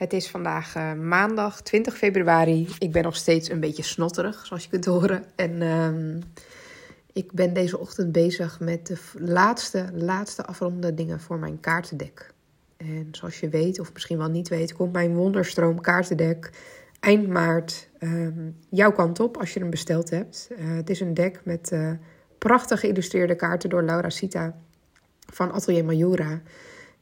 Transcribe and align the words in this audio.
Het 0.00 0.12
is 0.12 0.28
vandaag 0.28 0.76
uh, 0.76 0.92
maandag 0.92 1.62
20 1.62 1.96
februari. 1.96 2.68
Ik 2.78 2.92
ben 2.92 3.02
nog 3.02 3.16
steeds 3.16 3.50
een 3.50 3.60
beetje 3.60 3.82
snotterig, 3.82 4.46
zoals 4.46 4.62
je 4.62 4.68
kunt 4.68 4.84
horen. 4.84 5.24
En 5.34 5.60
uh, 5.60 6.22
ik 7.12 7.32
ben 7.32 7.52
deze 7.52 7.78
ochtend 7.78 8.12
bezig 8.12 8.60
met 8.60 8.86
de 8.86 8.98
laatste, 9.18 9.90
laatste 9.94 10.44
afrondende 10.44 10.94
dingen 10.94 11.20
voor 11.20 11.38
mijn 11.38 11.60
kaartendek. 11.60 12.32
En 12.76 13.08
zoals 13.10 13.40
je 13.40 13.48
weet, 13.48 13.80
of 13.80 13.92
misschien 13.92 14.18
wel 14.18 14.28
niet 14.28 14.48
weet, 14.48 14.72
komt 14.72 14.92
mijn 14.92 15.14
Wonderstroom 15.14 15.80
kaartendek 15.80 16.50
eind 17.00 17.28
maart 17.28 17.88
uh, 17.98 18.28
jouw 18.68 18.92
kant 18.92 19.20
op 19.20 19.36
als 19.36 19.52
je 19.52 19.60
hem 19.60 19.70
besteld 19.70 20.10
hebt. 20.10 20.48
Uh, 20.50 20.58
het 20.76 20.90
is 20.90 21.00
een 21.00 21.14
dek 21.14 21.40
met 21.44 21.70
uh, 21.72 21.90
prachtig 22.38 22.80
geïllustreerde 22.80 23.34
kaarten 23.34 23.70
door 23.70 23.82
Laura 23.82 24.10
Sita 24.10 24.56
van 25.32 25.52
Atelier 25.52 25.84
Majora. 25.84 26.40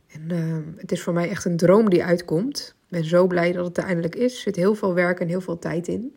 En 0.08 0.30
het 0.76 0.92
is 0.92 1.02
voor 1.02 1.12
mij 1.12 1.28
echt 1.28 1.44
een 1.44 1.56
droom 1.56 1.90
die 1.90 2.04
uitkomt. 2.04 2.76
Ben 2.88 3.04
zo 3.04 3.26
blij 3.26 3.52
dat 3.52 3.66
het 3.66 3.78
er 3.78 3.84
eindelijk 3.84 4.14
is. 4.14 4.34
Er 4.34 4.40
zit 4.40 4.56
heel 4.56 4.74
veel 4.74 4.94
werk 4.94 5.20
en 5.20 5.28
heel 5.28 5.40
veel 5.40 5.58
tijd 5.58 5.88
in. 5.88 6.14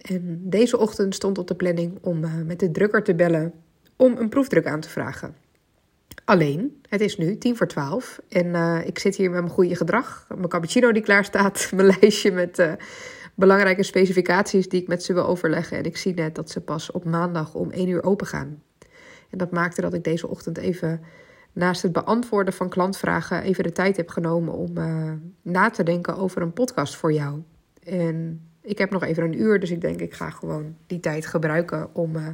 En 0.00 0.40
deze 0.42 0.78
ochtend 0.78 1.14
stond 1.14 1.38
op 1.38 1.46
de 1.46 1.54
planning 1.54 1.98
om 2.00 2.24
uh, 2.24 2.34
met 2.44 2.60
de 2.60 2.70
drukker 2.70 3.02
te 3.02 3.14
bellen 3.14 3.52
om 3.96 4.16
een 4.16 4.28
proefdruk 4.28 4.66
aan 4.66 4.80
te 4.80 4.88
vragen. 4.88 5.34
Alleen, 6.24 6.80
het 6.88 7.00
is 7.00 7.16
nu 7.16 7.38
tien 7.38 7.56
voor 7.56 7.66
twaalf 7.66 8.20
en 8.28 8.46
uh, 8.46 8.80
ik 8.84 8.98
zit 8.98 9.16
hier 9.16 9.30
met 9.30 9.40
mijn 9.40 9.52
goede 9.52 9.76
gedrag. 9.76 10.26
Mijn 10.28 10.48
cappuccino 10.48 10.92
die 10.92 11.02
klaar 11.02 11.24
staat, 11.24 11.70
mijn 11.74 11.96
lijstje 12.00 12.32
met 12.32 12.58
uh, 12.58 12.72
belangrijke 13.34 13.82
specificaties 13.82 14.68
die 14.68 14.82
ik 14.82 14.88
met 14.88 15.02
ze 15.02 15.12
wil 15.12 15.26
overleggen. 15.26 15.78
En 15.78 15.84
ik 15.84 15.96
zie 15.96 16.14
net 16.14 16.34
dat 16.34 16.50
ze 16.50 16.60
pas 16.60 16.90
op 16.90 17.04
maandag 17.04 17.54
om 17.54 17.70
één 17.70 17.88
uur 17.88 18.02
open 18.02 18.26
gaan. 18.26 18.62
En 19.30 19.38
dat 19.38 19.50
maakte 19.50 19.80
dat 19.80 19.94
ik 19.94 20.04
deze 20.04 20.28
ochtend 20.28 20.58
even 20.58 21.00
naast 21.54 21.82
het 21.82 21.92
beantwoorden 21.92 22.54
van 22.54 22.68
klantvragen 22.68 23.42
even 23.42 23.64
de 23.64 23.72
tijd 23.72 23.96
heb 23.96 24.08
genomen 24.08 24.54
om 24.54 24.78
uh, 24.78 25.12
na 25.42 25.70
te 25.70 25.82
denken 25.82 26.16
over 26.16 26.42
een 26.42 26.52
podcast 26.52 26.96
voor 26.96 27.12
jou. 27.12 27.42
En 27.82 28.40
ik 28.60 28.78
heb 28.78 28.90
nog 28.90 29.02
even 29.02 29.24
een 29.24 29.40
uur, 29.40 29.60
dus 29.60 29.70
ik 29.70 29.80
denk 29.80 30.00
ik 30.00 30.14
ga 30.14 30.30
gewoon 30.30 30.76
die 30.86 31.00
tijd 31.00 31.26
gebruiken 31.26 31.94
om 31.94 32.16
uh, 32.16 32.28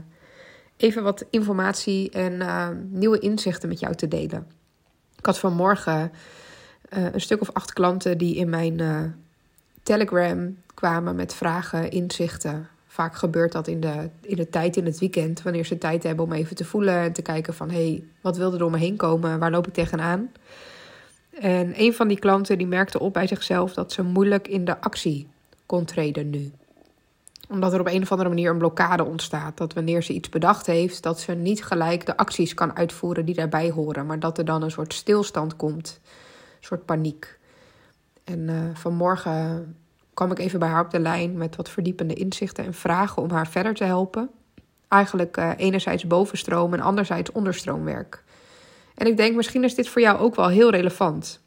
even 0.77 1.03
wat 1.03 1.27
informatie 1.30 2.11
en 2.11 2.33
uh, 2.33 2.69
nieuwe 2.89 3.19
inzichten 3.19 3.69
met 3.69 3.80
jou 3.80 3.95
te 3.95 4.08
delen. 4.08 4.47
Ik 5.17 5.27
had 5.27 5.39
vanmorgen 5.39 6.12
een 6.89 7.20
stuk 7.20 7.41
of 7.41 7.50
acht 7.52 7.73
klanten 7.73 8.19
die 8.19 8.36
in 8.36 8.48
mijn 8.48 8.80
Telegram 9.83 10.56
kwamen 10.75 11.17
met 11.17 11.34
vragen, 11.34 11.91
inzichten 11.91 12.69
vaak 13.01 13.17
gebeurt 13.17 13.53
dat 13.53 13.67
in 13.67 13.81
de, 13.81 14.11
in 14.20 14.37
de 14.37 14.48
tijd 14.48 14.77
in 14.77 14.84
het 14.84 14.98
weekend, 14.98 15.43
wanneer 15.43 15.65
ze 15.65 15.79
tijd 15.79 16.03
hebben 16.03 16.25
om 16.25 16.33
even 16.33 16.56
te 16.56 16.65
voelen 16.65 16.95
en 16.95 17.12
te 17.12 17.23
kijken 17.23 17.55
van 17.55 17.70
hé, 17.70 17.89
hey, 17.89 18.05
wat 18.20 18.37
wilde 18.37 18.57
er 18.57 18.65
om 18.65 18.70
me 18.70 18.79
heen 18.79 18.97
komen, 18.97 19.39
waar 19.39 19.51
loop 19.51 19.67
ik 19.67 19.73
tegenaan? 19.73 20.33
En 21.41 21.73
een 21.77 21.95
van 21.95 22.09
die 22.09 22.19
klanten 22.19 22.59
die 22.59 22.67
merkte 22.67 23.01
op 23.01 23.12
bij 23.12 23.27
zichzelf 23.27 23.75
dat 23.75 23.92
ze 23.92 24.03
moeilijk 24.03 24.48
in 24.48 24.65
de 24.65 24.81
actie 24.81 25.29
kon 25.67 25.84
treden 25.84 26.31
nu. 26.31 26.53
Omdat 27.48 27.73
er 27.73 27.81
op 27.81 27.87
een 27.87 28.03
of 28.03 28.11
andere 28.11 28.29
manier 28.29 28.51
een 28.51 28.59
blokkade 28.59 29.05
ontstaat. 29.05 29.57
Dat 29.57 29.73
wanneer 29.73 30.03
ze 30.03 30.12
iets 30.12 30.29
bedacht 30.29 30.67
heeft, 30.67 31.03
dat 31.03 31.20
ze 31.20 31.33
niet 31.33 31.64
gelijk 31.64 32.07
de 32.07 32.17
acties 32.17 32.55
kan 32.55 32.77
uitvoeren 32.77 33.25
die 33.25 33.35
daarbij 33.35 33.70
horen. 33.70 34.07
Maar 34.07 34.19
dat 34.19 34.39
er 34.39 34.45
dan 34.45 34.62
een 34.62 34.70
soort 34.70 34.95
stilstand 34.95 35.57
komt. 35.57 36.01
Een 36.03 36.67
soort 36.67 36.85
paniek. 36.85 37.39
En 38.25 38.39
uh, 38.39 38.57
vanmorgen 38.75 39.77
kwam 40.21 40.33
ik 40.33 40.39
even 40.39 40.59
bij 40.59 40.69
haar 40.69 40.85
op 40.85 40.91
de 40.91 41.01
lijn 41.01 41.37
met 41.37 41.57
wat 41.57 41.69
verdiepende 41.69 42.15
inzichten 42.15 42.65
en 42.65 42.75
vragen 42.75 43.23
om 43.23 43.31
haar 43.31 43.49
verder 43.49 43.75
te 43.75 43.85
helpen. 43.85 44.31
Eigenlijk 44.89 45.37
uh, 45.37 45.51
enerzijds 45.57 46.07
bovenstroom 46.07 46.75
en 46.75 46.81
anderzijds 46.81 47.33
onderstroomwerk. 47.33 48.23
En 48.95 49.07
ik 49.07 49.17
denk, 49.17 49.37
misschien 49.37 49.65
is 49.65 49.75
dit 49.75 49.89
voor 49.89 50.03
jou 50.03 50.19
ook 50.19 50.35
wel 50.35 50.48
heel 50.48 50.71
relevant. 50.71 51.41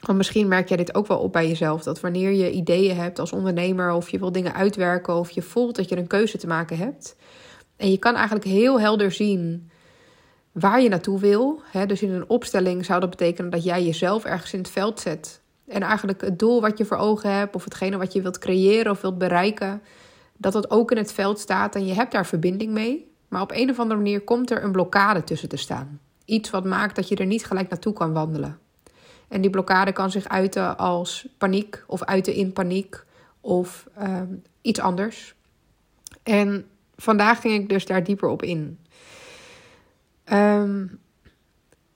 Want 0.00 0.18
misschien 0.18 0.48
merk 0.48 0.68
jij 0.68 0.76
dit 0.76 0.94
ook 0.94 1.06
wel 1.06 1.18
op 1.18 1.32
bij 1.32 1.48
jezelf. 1.48 1.82
Dat 1.82 2.00
wanneer 2.00 2.32
je 2.32 2.50
ideeën 2.50 2.96
hebt 2.96 3.18
als 3.18 3.32
ondernemer, 3.32 3.92
of 3.92 4.08
je 4.08 4.18
wil 4.18 4.32
dingen 4.32 4.54
uitwerken, 4.54 5.14
of 5.14 5.30
je 5.30 5.42
voelt 5.42 5.76
dat 5.76 5.88
je 5.88 5.96
een 5.96 6.06
keuze 6.06 6.38
te 6.38 6.46
maken 6.46 6.76
hebt. 6.76 7.16
En 7.76 7.90
je 7.90 7.98
kan 7.98 8.14
eigenlijk 8.14 8.46
heel 8.46 8.80
helder 8.80 9.12
zien 9.12 9.70
waar 10.52 10.80
je 10.80 10.88
naartoe 10.88 11.20
wil. 11.20 11.62
Dus 11.86 12.02
in 12.02 12.10
een 12.10 12.28
opstelling 12.28 12.84
zou 12.84 13.00
dat 13.00 13.10
betekenen 13.10 13.50
dat 13.50 13.64
jij 13.64 13.84
jezelf 13.84 14.24
ergens 14.24 14.52
in 14.52 14.58
het 14.58 14.70
veld 14.70 15.00
zet 15.00 15.42
en 15.66 15.82
eigenlijk 15.82 16.20
het 16.20 16.38
doel 16.38 16.60
wat 16.60 16.78
je 16.78 16.84
voor 16.84 16.96
ogen 16.96 17.30
hebt, 17.30 17.54
of 17.54 17.64
hetgene 17.64 17.96
wat 17.96 18.12
je 18.12 18.22
wilt 18.22 18.38
creëren 18.38 18.92
of 18.92 19.00
wilt 19.00 19.18
bereiken, 19.18 19.82
dat 20.36 20.52
dat 20.52 20.70
ook 20.70 20.90
in 20.90 20.96
het 20.96 21.12
veld 21.12 21.38
staat 21.38 21.74
en 21.74 21.86
je 21.86 21.94
hebt 21.94 22.12
daar 22.12 22.26
verbinding 22.26 22.72
mee. 22.72 23.12
Maar 23.28 23.42
op 23.42 23.52
een 23.52 23.70
of 23.70 23.78
andere 23.78 24.00
manier 24.00 24.20
komt 24.20 24.50
er 24.50 24.62
een 24.62 24.72
blokkade 24.72 25.24
tussen 25.24 25.48
te 25.48 25.56
staan. 25.56 26.00
Iets 26.24 26.50
wat 26.50 26.64
maakt 26.64 26.96
dat 26.96 27.08
je 27.08 27.16
er 27.16 27.26
niet 27.26 27.44
gelijk 27.44 27.68
naartoe 27.68 27.92
kan 27.92 28.12
wandelen. 28.12 28.58
En 29.28 29.40
die 29.40 29.50
blokkade 29.50 29.92
kan 29.92 30.10
zich 30.10 30.28
uiten 30.28 30.78
als 30.78 31.28
paniek 31.38 31.84
of 31.86 32.02
uiten 32.02 32.34
in 32.34 32.52
paniek 32.52 33.04
of 33.40 33.88
uh, 34.02 34.20
iets 34.60 34.80
anders. 34.80 35.34
En 36.22 36.66
vandaag 36.96 37.40
ging 37.40 37.62
ik 37.62 37.68
dus 37.68 37.86
daar 37.86 38.04
dieper 38.04 38.28
op 38.28 38.42
in. 38.42 38.78
Um, 40.32 40.98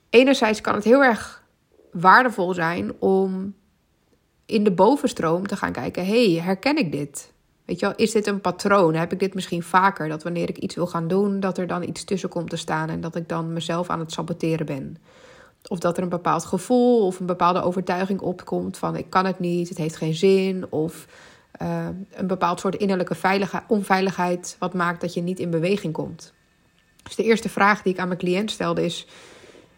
enerzijds 0.09 0.61
kan 0.61 0.75
het 0.75 0.83
heel 0.83 1.03
erg 1.03 1.43
waardevol 1.91 2.53
zijn 2.53 2.93
om 2.99 3.53
in 4.49 4.63
de 4.63 4.71
bovenstroom 4.71 5.47
te 5.47 5.55
gaan 5.55 5.71
kijken: 5.71 6.05
hey, 6.05 6.39
herken 6.43 6.77
ik 6.77 6.91
dit? 6.91 7.31
Weet 7.65 7.79
je 7.79 7.85
wel, 7.85 7.95
is 7.95 8.11
dit 8.11 8.27
een 8.27 8.41
patroon? 8.41 8.93
Heb 8.93 9.11
ik 9.11 9.19
dit 9.19 9.33
misschien 9.33 9.63
vaker? 9.63 10.09
Dat 10.09 10.23
wanneer 10.23 10.49
ik 10.49 10.57
iets 10.57 10.75
wil 10.75 10.87
gaan 10.87 11.07
doen, 11.07 11.39
dat 11.39 11.57
er 11.57 11.67
dan 11.67 11.83
iets 11.83 12.03
tussen 12.03 12.29
komt 12.29 12.49
te 12.49 12.55
staan 12.55 12.89
en 12.89 13.01
dat 13.01 13.15
ik 13.15 13.29
dan 13.29 13.53
mezelf 13.53 13.89
aan 13.89 13.99
het 13.99 14.11
saboteren 14.11 14.65
ben. 14.65 14.97
Of 15.67 15.79
dat 15.79 15.97
er 15.97 16.03
een 16.03 16.09
bepaald 16.09 16.45
gevoel 16.45 17.05
of 17.05 17.19
een 17.19 17.25
bepaalde 17.25 17.61
overtuiging 17.61 18.21
opkomt 18.21 18.77
van 18.77 18.95
ik 18.95 19.09
kan 19.09 19.25
het 19.25 19.39
niet, 19.39 19.69
het 19.69 19.77
heeft 19.77 19.95
geen 19.95 20.13
zin. 20.13 20.65
Of 20.69 21.07
uh, 21.61 21.87
een 22.11 22.27
bepaald 22.27 22.59
soort 22.59 22.75
innerlijke 22.75 23.15
onveiligheid 23.67 24.55
wat 24.59 24.73
maakt 24.73 25.01
dat 25.01 25.13
je 25.13 25.21
niet 25.21 25.39
in 25.39 25.49
beweging 25.49 25.93
komt. 25.93 26.33
Dus 27.03 27.15
de 27.15 27.23
eerste 27.23 27.49
vraag 27.49 27.81
die 27.81 27.93
ik 27.93 27.99
aan 27.99 28.07
mijn 28.07 28.19
cliënt 28.19 28.51
stelde 28.51 28.85
is: 28.85 29.07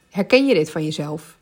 herken 0.09 0.46
je 0.46 0.53
dit 0.53 0.72
van 0.72 0.84
jezelf? 0.84 1.40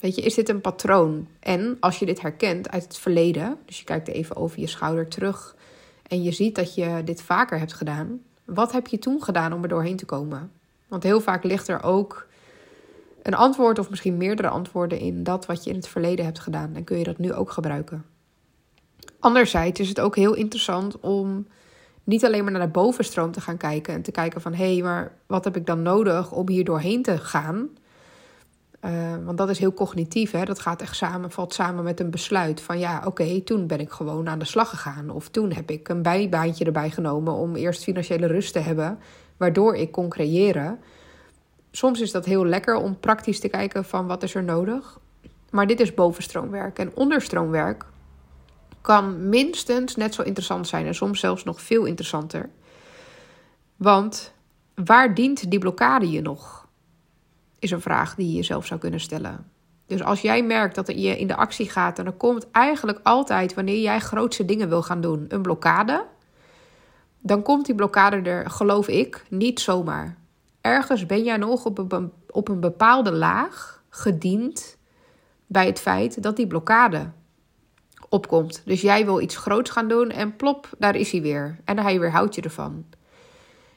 Weet 0.00 0.14
je, 0.14 0.22
is 0.22 0.34
dit 0.34 0.48
een 0.48 0.60
patroon? 0.60 1.28
En 1.40 1.76
als 1.80 1.98
je 1.98 2.06
dit 2.06 2.20
herkent 2.20 2.70
uit 2.70 2.82
het 2.82 2.98
verleden, 2.98 3.58
dus 3.64 3.78
je 3.78 3.84
kijkt 3.84 4.08
even 4.08 4.36
over 4.36 4.60
je 4.60 4.66
schouder 4.66 5.08
terug 5.08 5.56
en 6.06 6.22
je 6.22 6.32
ziet 6.32 6.54
dat 6.54 6.74
je 6.74 7.02
dit 7.04 7.22
vaker 7.22 7.58
hebt 7.58 7.72
gedaan, 7.72 8.20
wat 8.44 8.72
heb 8.72 8.86
je 8.86 8.98
toen 8.98 9.22
gedaan 9.22 9.52
om 9.52 9.62
er 9.62 9.68
doorheen 9.68 9.96
te 9.96 10.04
komen? 10.04 10.52
Want 10.88 11.02
heel 11.02 11.20
vaak 11.20 11.44
ligt 11.44 11.68
er 11.68 11.82
ook 11.82 12.26
een 13.22 13.34
antwoord 13.34 13.78
of 13.78 13.90
misschien 13.90 14.16
meerdere 14.16 14.48
antwoorden 14.48 14.98
in 14.98 15.22
dat 15.22 15.46
wat 15.46 15.64
je 15.64 15.70
in 15.70 15.76
het 15.76 15.88
verleden 15.88 16.24
hebt 16.24 16.38
gedaan. 16.38 16.72
Dan 16.72 16.84
kun 16.84 16.98
je 16.98 17.04
dat 17.04 17.18
nu 17.18 17.32
ook 17.32 17.50
gebruiken. 17.50 18.04
Anderzijds 19.20 19.80
is 19.80 19.88
het 19.88 20.00
ook 20.00 20.16
heel 20.16 20.34
interessant 20.34 21.00
om 21.00 21.46
niet 22.04 22.24
alleen 22.24 22.42
maar 22.42 22.52
naar 22.52 22.66
de 22.66 22.72
bovenstroom 22.72 23.32
te 23.32 23.40
gaan 23.40 23.56
kijken 23.56 23.94
en 23.94 24.02
te 24.02 24.10
kijken 24.10 24.40
van 24.40 24.54
hé, 24.54 24.72
hey, 24.72 24.82
maar 24.82 25.12
wat 25.26 25.44
heb 25.44 25.56
ik 25.56 25.66
dan 25.66 25.82
nodig 25.82 26.32
om 26.32 26.48
hier 26.48 26.64
doorheen 26.64 27.02
te 27.02 27.18
gaan? 27.18 27.68
Uh, 28.84 28.90
want 29.24 29.38
dat 29.38 29.48
is 29.48 29.58
heel 29.58 29.74
cognitief. 29.74 30.30
Hè? 30.30 30.44
Dat 30.44 30.60
gaat 30.60 30.82
echt 30.82 30.96
samen, 30.96 31.30
valt 31.30 31.54
samen 31.54 31.84
met 31.84 32.00
een 32.00 32.10
besluit 32.10 32.60
van 32.60 32.78
ja, 32.78 33.02
oké, 33.06 33.40
toen 33.40 33.66
ben 33.66 33.80
ik 33.80 33.90
gewoon 33.90 34.28
aan 34.28 34.38
de 34.38 34.44
slag 34.44 34.68
gegaan. 34.68 35.10
Of 35.10 35.28
toen 35.28 35.52
heb 35.52 35.70
ik 35.70 35.88
een 35.88 36.02
bijbaantje 36.02 36.64
erbij 36.64 36.90
genomen 36.90 37.32
om 37.32 37.56
eerst 37.56 37.82
financiële 37.82 38.26
rust 38.26 38.52
te 38.52 38.58
hebben, 38.58 38.98
waardoor 39.36 39.76
ik 39.76 39.92
kon 39.92 40.08
creëren. 40.08 40.78
Soms 41.70 42.00
is 42.00 42.10
dat 42.10 42.24
heel 42.24 42.46
lekker 42.46 42.74
om 42.74 43.00
praktisch 43.00 43.40
te 43.40 43.48
kijken 43.48 43.84
van 43.84 44.06
wat 44.06 44.22
is 44.22 44.34
er 44.34 44.44
nodig. 44.44 44.98
Maar 45.50 45.66
dit 45.66 45.80
is 45.80 45.94
bovenstroomwerk. 45.94 46.78
En 46.78 46.96
onderstroomwerk 46.96 47.84
kan 48.80 49.28
minstens 49.28 49.96
net 49.96 50.14
zo 50.14 50.22
interessant 50.22 50.68
zijn 50.68 50.86
en 50.86 50.94
soms 50.94 51.20
zelfs 51.20 51.44
nog 51.44 51.60
veel 51.60 51.84
interessanter. 51.84 52.50
Want 53.76 54.32
waar 54.74 55.14
dient 55.14 55.50
die 55.50 55.58
blokkade 55.58 56.10
je 56.10 56.20
nog? 56.20 56.59
Is 57.60 57.70
een 57.70 57.80
vraag 57.80 58.14
die 58.14 58.26
je 58.26 58.34
jezelf 58.34 58.66
zou 58.66 58.80
kunnen 58.80 59.00
stellen. 59.00 59.46
Dus 59.86 60.02
als 60.02 60.20
jij 60.20 60.42
merkt 60.42 60.74
dat 60.74 60.86
je 60.86 61.18
in 61.18 61.26
de 61.26 61.36
actie 61.36 61.70
gaat 61.70 61.98
en 61.98 62.06
er 62.06 62.12
komt 62.12 62.50
eigenlijk 62.50 63.00
altijd 63.02 63.54
wanneer 63.54 63.80
jij 63.80 64.00
grootse 64.00 64.44
dingen 64.44 64.68
wil 64.68 64.82
gaan 64.82 65.00
doen 65.00 65.24
een 65.28 65.42
blokkade, 65.42 66.06
dan 67.20 67.42
komt 67.42 67.66
die 67.66 67.74
blokkade 67.74 68.16
er, 68.16 68.50
geloof 68.50 68.88
ik, 68.88 69.24
niet 69.28 69.60
zomaar. 69.60 70.16
Ergens 70.60 71.06
ben 71.06 71.22
jij 71.22 71.36
nog 71.36 71.64
op 71.64 71.92
een, 71.92 72.12
op 72.30 72.48
een 72.48 72.60
bepaalde 72.60 73.12
laag 73.12 73.82
gediend 73.88 74.76
bij 75.46 75.66
het 75.66 75.80
feit 75.80 76.22
dat 76.22 76.36
die 76.36 76.46
blokkade 76.46 77.10
opkomt. 78.08 78.62
Dus 78.64 78.80
jij 78.80 79.04
wil 79.04 79.20
iets 79.20 79.36
groots 79.36 79.70
gaan 79.70 79.88
doen 79.88 80.10
en 80.10 80.36
plop, 80.36 80.68
daar 80.78 80.96
is 80.96 81.10
hij 81.10 81.22
weer. 81.22 81.58
En 81.64 81.76
dan 81.76 81.84
weer 81.84 82.10
houd 82.10 82.34
je 82.34 82.42
ervan. 82.42 82.84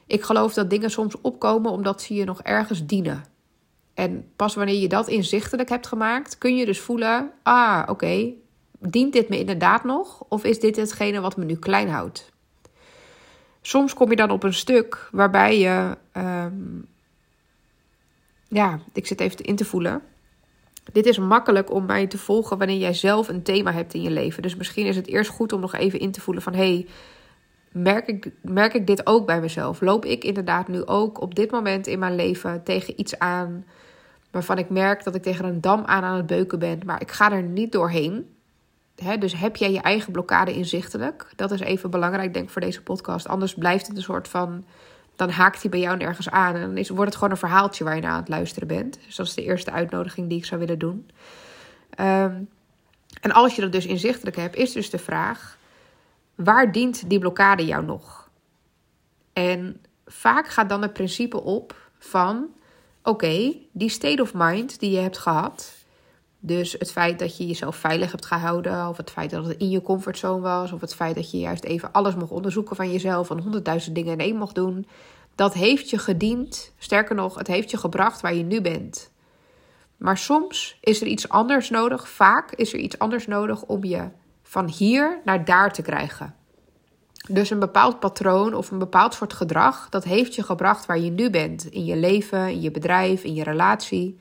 Ik 0.06 0.22
geloof 0.22 0.54
dat 0.54 0.70
dingen 0.70 0.90
soms 0.90 1.20
opkomen 1.20 1.70
omdat 1.70 2.02
ze 2.02 2.14
je 2.14 2.24
nog 2.24 2.42
ergens 2.42 2.86
dienen. 2.86 3.33
En 3.94 4.32
pas 4.36 4.54
wanneer 4.54 4.80
je 4.80 4.88
dat 4.88 5.08
inzichtelijk 5.08 5.68
hebt 5.68 5.86
gemaakt, 5.86 6.38
kun 6.38 6.56
je 6.56 6.64
dus 6.64 6.80
voelen: 6.80 7.30
ah, 7.42 7.82
oké, 7.86 8.32
dient 8.78 9.12
dit 9.12 9.28
me 9.28 9.38
inderdaad 9.38 9.84
nog? 9.84 10.24
Of 10.28 10.44
is 10.44 10.60
dit 10.60 10.76
hetgene 10.76 11.20
wat 11.20 11.36
me 11.36 11.44
nu 11.44 11.56
klein 11.56 11.88
houdt? 11.88 12.32
Soms 13.62 13.94
kom 13.94 14.10
je 14.10 14.16
dan 14.16 14.30
op 14.30 14.42
een 14.42 14.54
stuk 14.54 15.08
waarbij 15.12 15.58
je, 15.58 15.96
um, 16.16 16.86
ja, 18.48 18.80
ik 18.92 19.06
zit 19.06 19.20
even 19.20 19.44
in 19.44 19.56
te 19.56 19.64
voelen. 19.64 20.02
Dit 20.92 21.06
is 21.06 21.18
makkelijk 21.18 21.72
om 21.72 21.86
mij 21.86 22.06
te 22.06 22.18
volgen 22.18 22.58
wanneer 22.58 22.76
jij 22.76 22.94
zelf 22.94 23.28
een 23.28 23.42
thema 23.42 23.72
hebt 23.72 23.94
in 23.94 24.02
je 24.02 24.10
leven. 24.10 24.42
Dus 24.42 24.56
misschien 24.56 24.86
is 24.86 24.96
het 24.96 25.06
eerst 25.06 25.30
goed 25.30 25.52
om 25.52 25.60
nog 25.60 25.74
even 25.74 25.98
in 25.98 26.12
te 26.12 26.20
voelen 26.20 26.42
van... 26.42 26.54
hey, 26.54 26.86
merk 27.74 28.06
ik, 28.06 28.30
merk 28.40 28.74
ik 28.74 28.86
dit 28.86 29.06
ook 29.06 29.26
bij 29.26 29.40
mezelf? 29.40 29.80
Loop 29.80 30.04
ik 30.04 30.24
inderdaad 30.24 30.68
nu 30.68 30.86
ook 30.86 31.20
op 31.20 31.34
dit 31.34 31.50
moment 31.50 31.86
in 31.86 31.98
mijn 31.98 32.14
leven 32.14 32.62
tegen 32.62 33.00
iets 33.00 33.18
aan... 33.18 33.64
waarvan 34.30 34.58
ik 34.58 34.70
merk 34.70 35.04
dat 35.04 35.14
ik 35.14 35.22
tegen 35.22 35.44
een 35.44 35.60
dam 35.60 35.84
aan 35.84 36.02
aan 36.02 36.16
het 36.16 36.26
beuken 36.26 36.58
ben... 36.58 36.80
maar 36.84 37.00
ik 37.00 37.10
ga 37.10 37.32
er 37.32 37.42
niet 37.42 37.72
doorheen 37.72 38.34
dus 39.18 39.34
heb 39.34 39.56
jij 39.56 39.72
je 39.72 39.80
eigen 39.80 40.12
blokkade 40.12 40.52
inzichtelijk? 40.52 41.32
Dat 41.36 41.50
is 41.50 41.60
even 41.60 41.90
belangrijk, 41.90 42.32
denk 42.32 42.44
ik, 42.44 42.50
voor 42.50 42.60
deze 42.60 42.82
podcast. 42.82 43.28
Anders 43.28 43.54
blijft 43.54 43.86
het 43.86 43.96
een 43.96 44.02
soort 44.02 44.28
van. 44.28 44.64
Dan 45.16 45.30
haakt 45.30 45.62
hij 45.62 45.70
bij 45.70 45.80
jou 45.80 45.96
nergens 45.96 46.30
aan. 46.30 46.54
En 46.54 46.60
dan 46.60 46.76
is, 46.76 46.88
wordt 46.88 47.04
het 47.04 47.14
gewoon 47.14 47.30
een 47.30 47.36
verhaaltje 47.36 47.84
waar 47.84 47.94
je 47.94 48.00
naar 48.00 48.10
aan 48.10 48.18
het 48.18 48.28
luisteren 48.28 48.68
bent. 48.68 48.98
Dus 49.06 49.16
dat 49.16 49.26
is 49.26 49.34
de 49.34 49.42
eerste 49.42 49.70
uitnodiging 49.70 50.28
die 50.28 50.38
ik 50.38 50.44
zou 50.44 50.60
willen 50.60 50.78
doen. 50.78 51.10
Ehm, 51.90 52.42
en 53.20 53.32
als 53.32 53.54
je 53.54 53.62
dat 53.62 53.72
dus 53.72 53.86
inzichtelijk 53.86 54.36
hebt, 54.36 54.56
is 54.56 54.72
dus 54.72 54.90
de 54.90 54.98
vraag: 54.98 55.58
waar 56.34 56.72
dient 56.72 57.08
die 57.10 57.18
blokkade 57.18 57.64
jou 57.64 57.84
nog? 57.84 58.30
En 59.32 59.80
vaak 60.06 60.48
gaat 60.48 60.68
dan 60.68 60.82
het 60.82 60.92
principe 60.92 61.42
op 61.42 61.90
van: 61.98 62.46
oké, 63.02 63.54
die 63.72 63.88
state 63.88 64.22
of 64.22 64.34
mind 64.34 64.80
die 64.80 64.90
je 64.90 64.98
hebt 64.98 65.18
gehad 65.18 65.84
dus 66.46 66.72
het 66.78 66.92
feit 66.92 67.18
dat 67.18 67.36
je 67.36 67.46
jezelf 67.46 67.76
veilig 67.76 68.10
hebt 68.10 68.26
gehouden, 68.26 68.88
of 68.88 68.96
het 68.96 69.10
feit 69.10 69.30
dat 69.30 69.46
het 69.46 69.58
in 69.58 69.70
je 69.70 69.82
comfortzone 69.82 70.40
was, 70.40 70.72
of 70.72 70.80
het 70.80 70.94
feit 70.94 71.14
dat 71.14 71.30
je 71.30 71.38
juist 71.38 71.64
even 71.64 71.92
alles 71.92 72.14
mocht 72.14 72.30
onderzoeken 72.30 72.76
van 72.76 72.92
jezelf 72.92 73.30
en 73.30 73.38
honderdduizend 73.38 73.94
dingen 73.94 74.12
in 74.12 74.18
één 74.18 74.36
mocht 74.36 74.54
doen, 74.54 74.86
dat 75.34 75.54
heeft 75.54 75.90
je 75.90 75.98
gediend. 75.98 76.72
Sterker 76.78 77.14
nog, 77.14 77.34
het 77.34 77.46
heeft 77.46 77.70
je 77.70 77.76
gebracht 77.76 78.20
waar 78.20 78.34
je 78.34 78.42
nu 78.42 78.60
bent. 78.60 79.10
Maar 79.96 80.18
soms 80.18 80.78
is 80.80 81.00
er 81.00 81.06
iets 81.06 81.28
anders 81.28 81.70
nodig, 81.70 82.08
vaak 82.08 82.52
is 82.52 82.72
er 82.72 82.78
iets 82.78 82.98
anders 82.98 83.26
nodig 83.26 83.62
om 83.62 83.84
je 83.84 84.08
van 84.54 84.68
hier 84.68 85.20
naar 85.24 85.44
daar 85.44 85.72
te 85.72 85.82
krijgen. 85.82 86.34
Dus 87.28 87.50
een 87.50 87.58
bepaald 87.58 88.00
patroon 88.00 88.54
of 88.54 88.70
een 88.70 88.78
bepaald 88.78 89.14
soort 89.14 89.32
gedrag, 89.32 89.88
dat 89.88 90.04
heeft 90.04 90.34
je 90.34 90.42
gebracht 90.42 90.86
waar 90.86 90.98
je 90.98 91.10
nu 91.10 91.30
bent. 91.30 91.64
In 91.64 91.84
je 91.84 91.96
leven, 91.96 92.48
in 92.48 92.60
je 92.60 92.70
bedrijf, 92.70 93.24
in 93.24 93.34
je 93.34 93.42
relatie. 93.42 94.18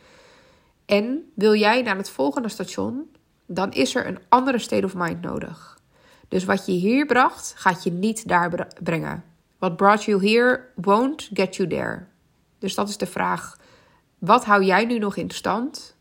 En 0.85 1.31
wil 1.35 1.55
jij 1.55 1.81
naar 1.81 1.97
het 1.97 2.09
volgende 2.09 2.49
station, 2.49 3.11
dan 3.45 3.71
is 3.71 3.95
er 3.95 4.07
een 4.07 4.19
andere 4.29 4.59
state 4.59 4.85
of 4.85 4.95
mind 4.95 5.21
nodig. 5.21 5.79
Dus 6.27 6.43
wat 6.43 6.65
je 6.65 6.71
hier 6.71 7.05
bracht, 7.05 7.53
gaat 7.57 7.83
je 7.83 7.91
niet 7.91 8.27
daar 8.27 8.67
brengen. 8.83 9.23
What 9.57 9.75
brought 9.75 10.03
you 10.03 10.27
here 10.27 10.65
won't 10.75 11.29
get 11.33 11.55
you 11.55 11.69
there. 11.69 12.05
Dus 12.59 12.75
dat 12.75 12.89
is 12.89 12.97
de 12.97 13.05
vraag: 13.05 13.57
wat 14.17 14.45
hou 14.45 14.63
jij 14.63 14.85
nu 14.85 14.99
nog 14.99 15.15
in 15.15 15.29
stand? 15.29 15.95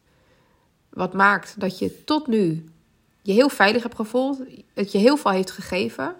Wat 0.90 1.12
maakt 1.12 1.60
dat 1.60 1.78
je 1.78 2.04
tot 2.04 2.26
nu 2.26 2.71
je 3.22 3.32
heel 3.32 3.48
veilig 3.48 3.82
hebt 3.82 3.94
gevoeld, 3.94 4.42
het 4.74 4.92
je 4.92 4.98
heel 4.98 5.16
veel 5.16 5.30
heeft 5.30 5.50
gegeven, 5.50 6.14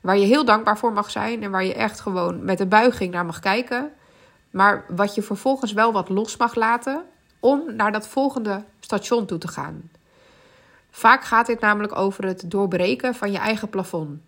waar 0.00 0.18
je 0.18 0.26
heel 0.26 0.44
dankbaar 0.44 0.78
voor 0.78 0.92
mag 0.92 1.10
zijn 1.10 1.42
en 1.42 1.50
waar 1.50 1.64
je 1.64 1.74
echt 1.74 2.00
gewoon 2.00 2.44
met 2.44 2.60
een 2.60 2.68
buiging 2.68 3.12
naar 3.12 3.26
mag 3.26 3.40
kijken, 3.40 3.92
maar 4.50 4.84
wat 4.88 5.14
je 5.14 5.22
vervolgens 5.22 5.72
wel 5.72 5.92
wat 5.92 6.08
los 6.08 6.36
mag 6.36 6.54
laten 6.54 7.02
om 7.40 7.74
naar 7.76 7.92
dat 7.92 8.08
volgende 8.08 8.64
station 8.80 9.26
toe 9.26 9.38
te 9.38 9.48
gaan. 9.48 9.90
Vaak 10.90 11.24
gaat 11.24 11.46
dit 11.46 11.60
namelijk 11.60 11.96
over 11.96 12.24
het 12.24 12.50
doorbreken 12.50 13.14
van 13.14 13.32
je 13.32 13.38
eigen 13.38 13.68
plafond. 13.68 14.20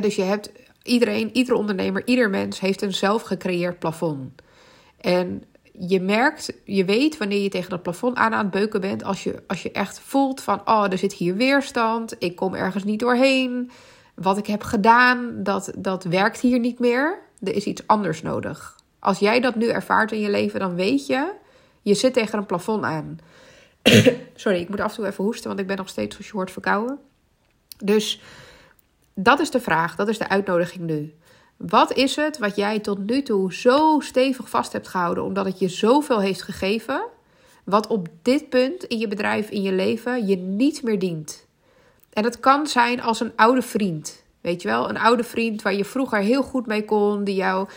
dus 0.00 0.16
je 0.16 0.22
hebt 0.22 0.50
iedereen, 0.82 1.36
ieder 1.36 1.54
ondernemer, 1.54 2.06
ieder 2.06 2.30
mens 2.30 2.60
heeft 2.60 2.82
een 2.82 2.94
zelf 2.94 3.22
gecreëerd 3.22 3.78
plafond. 3.78 4.42
En 5.00 5.44
je 5.78 6.00
merkt, 6.00 6.52
je 6.64 6.84
weet 6.84 7.16
wanneer 7.16 7.42
je 7.42 7.48
tegen 7.48 7.70
dat 7.70 7.82
plafond 7.82 8.16
aan 8.16 8.32
aan 8.32 8.44
het 8.44 8.50
beuken 8.50 8.80
bent. 8.80 9.04
Als 9.04 9.24
je, 9.24 9.42
als 9.46 9.62
je 9.62 9.72
echt 9.72 10.00
voelt 10.00 10.40
van, 10.40 10.60
oh, 10.64 10.84
er 10.90 10.98
zit 10.98 11.12
hier 11.12 11.36
weerstand. 11.36 12.16
Ik 12.18 12.36
kom 12.36 12.54
ergens 12.54 12.84
niet 12.84 13.00
doorheen. 13.00 13.70
Wat 14.14 14.38
ik 14.38 14.46
heb 14.46 14.62
gedaan, 14.62 15.42
dat, 15.42 15.72
dat 15.76 16.04
werkt 16.04 16.40
hier 16.40 16.58
niet 16.58 16.78
meer. 16.78 17.18
Er 17.42 17.54
is 17.54 17.64
iets 17.64 17.86
anders 17.86 18.22
nodig. 18.22 18.76
Als 18.98 19.18
jij 19.18 19.40
dat 19.40 19.54
nu 19.54 19.68
ervaart 19.68 20.12
in 20.12 20.20
je 20.20 20.30
leven, 20.30 20.60
dan 20.60 20.74
weet 20.74 21.06
je 21.06 21.32
je 21.82 21.94
zit 21.94 22.12
tegen 22.12 22.38
een 22.38 22.46
plafond 22.46 22.84
aan. 22.84 23.18
Sorry, 24.34 24.60
ik 24.60 24.68
moet 24.68 24.80
af 24.80 24.90
en 24.90 24.96
toe 24.96 25.06
even 25.06 25.24
hoesten, 25.24 25.48
want 25.48 25.60
ik 25.60 25.66
ben 25.66 25.76
nog 25.76 25.88
steeds 25.88 26.16
zo 26.16 26.22
short 26.22 26.50
verkouden. 26.50 26.98
Dus 27.84 28.20
dat 29.14 29.40
is 29.40 29.50
de 29.50 29.60
vraag, 29.60 29.96
dat 29.96 30.08
is 30.08 30.18
de 30.18 30.28
uitnodiging 30.28 30.84
nu. 30.84 31.14
Wat 31.58 31.92
is 31.92 32.16
het 32.16 32.38
wat 32.38 32.56
jij 32.56 32.78
tot 32.78 32.98
nu 33.06 33.22
toe 33.22 33.54
zo 33.54 34.00
stevig 34.00 34.50
vast 34.50 34.72
hebt 34.72 34.88
gehouden, 34.88 35.24
omdat 35.24 35.44
het 35.44 35.58
je 35.58 35.68
zoveel 35.68 36.20
heeft 36.20 36.42
gegeven, 36.42 37.02
wat 37.64 37.86
op 37.86 38.08
dit 38.22 38.48
punt 38.48 38.84
in 38.84 38.98
je 38.98 39.08
bedrijf, 39.08 39.50
in 39.50 39.62
je 39.62 39.72
leven, 39.72 40.26
je 40.26 40.36
niet 40.36 40.82
meer 40.82 40.98
dient? 40.98 41.46
En 42.12 42.24
het 42.24 42.40
kan 42.40 42.66
zijn 42.66 43.02
als 43.02 43.20
een 43.20 43.32
oude 43.36 43.62
vriend. 43.62 44.22
Weet 44.40 44.62
je 44.62 44.68
wel, 44.68 44.88
een 44.88 44.98
oude 44.98 45.24
vriend 45.24 45.62
waar 45.62 45.74
je 45.74 45.84
vroeger 45.84 46.18
heel 46.18 46.42
goed 46.42 46.66
mee 46.66 46.84
kon, 46.84 47.24
die 47.24 47.34
jou 47.34 47.68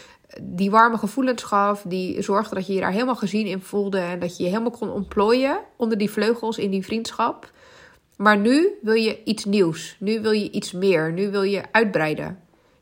die 0.42 0.72
warme 0.72 0.98
gevoelens 0.98 1.44
gaf, 1.44 1.84
die 1.88 2.22
zorgde 2.22 2.56
dat 2.56 2.68
je 2.68 2.74
je 2.74 2.80
daar 2.80 2.92
helemaal 2.92 3.16
gezien 3.16 3.46
in 3.46 3.62
voelde 3.62 4.00
en 4.00 4.20
dat 4.20 4.38
je 4.38 4.44
je 4.44 4.50
helemaal 4.50 4.72
kon 4.72 4.90
ontplooien 4.90 5.60
onder 5.76 5.98
die 5.98 6.12
vleugels 6.12 6.58
in 6.58 6.72
die 6.72 6.86
vriendschap. 6.86 7.52
Maar 8.18 8.38
nu 8.38 8.70
wil 8.82 8.94
je 8.94 9.24
iets 9.24 9.46
nieuws. 9.46 9.96
Nu 10.00 10.22
wil 10.22 10.32
je 10.32 10.52
iets 10.52 10.72
meer. 10.72 11.14
Nu 11.14 11.32
wil 11.32 11.42
je 11.42 11.64
uitbreiden. 11.72 12.41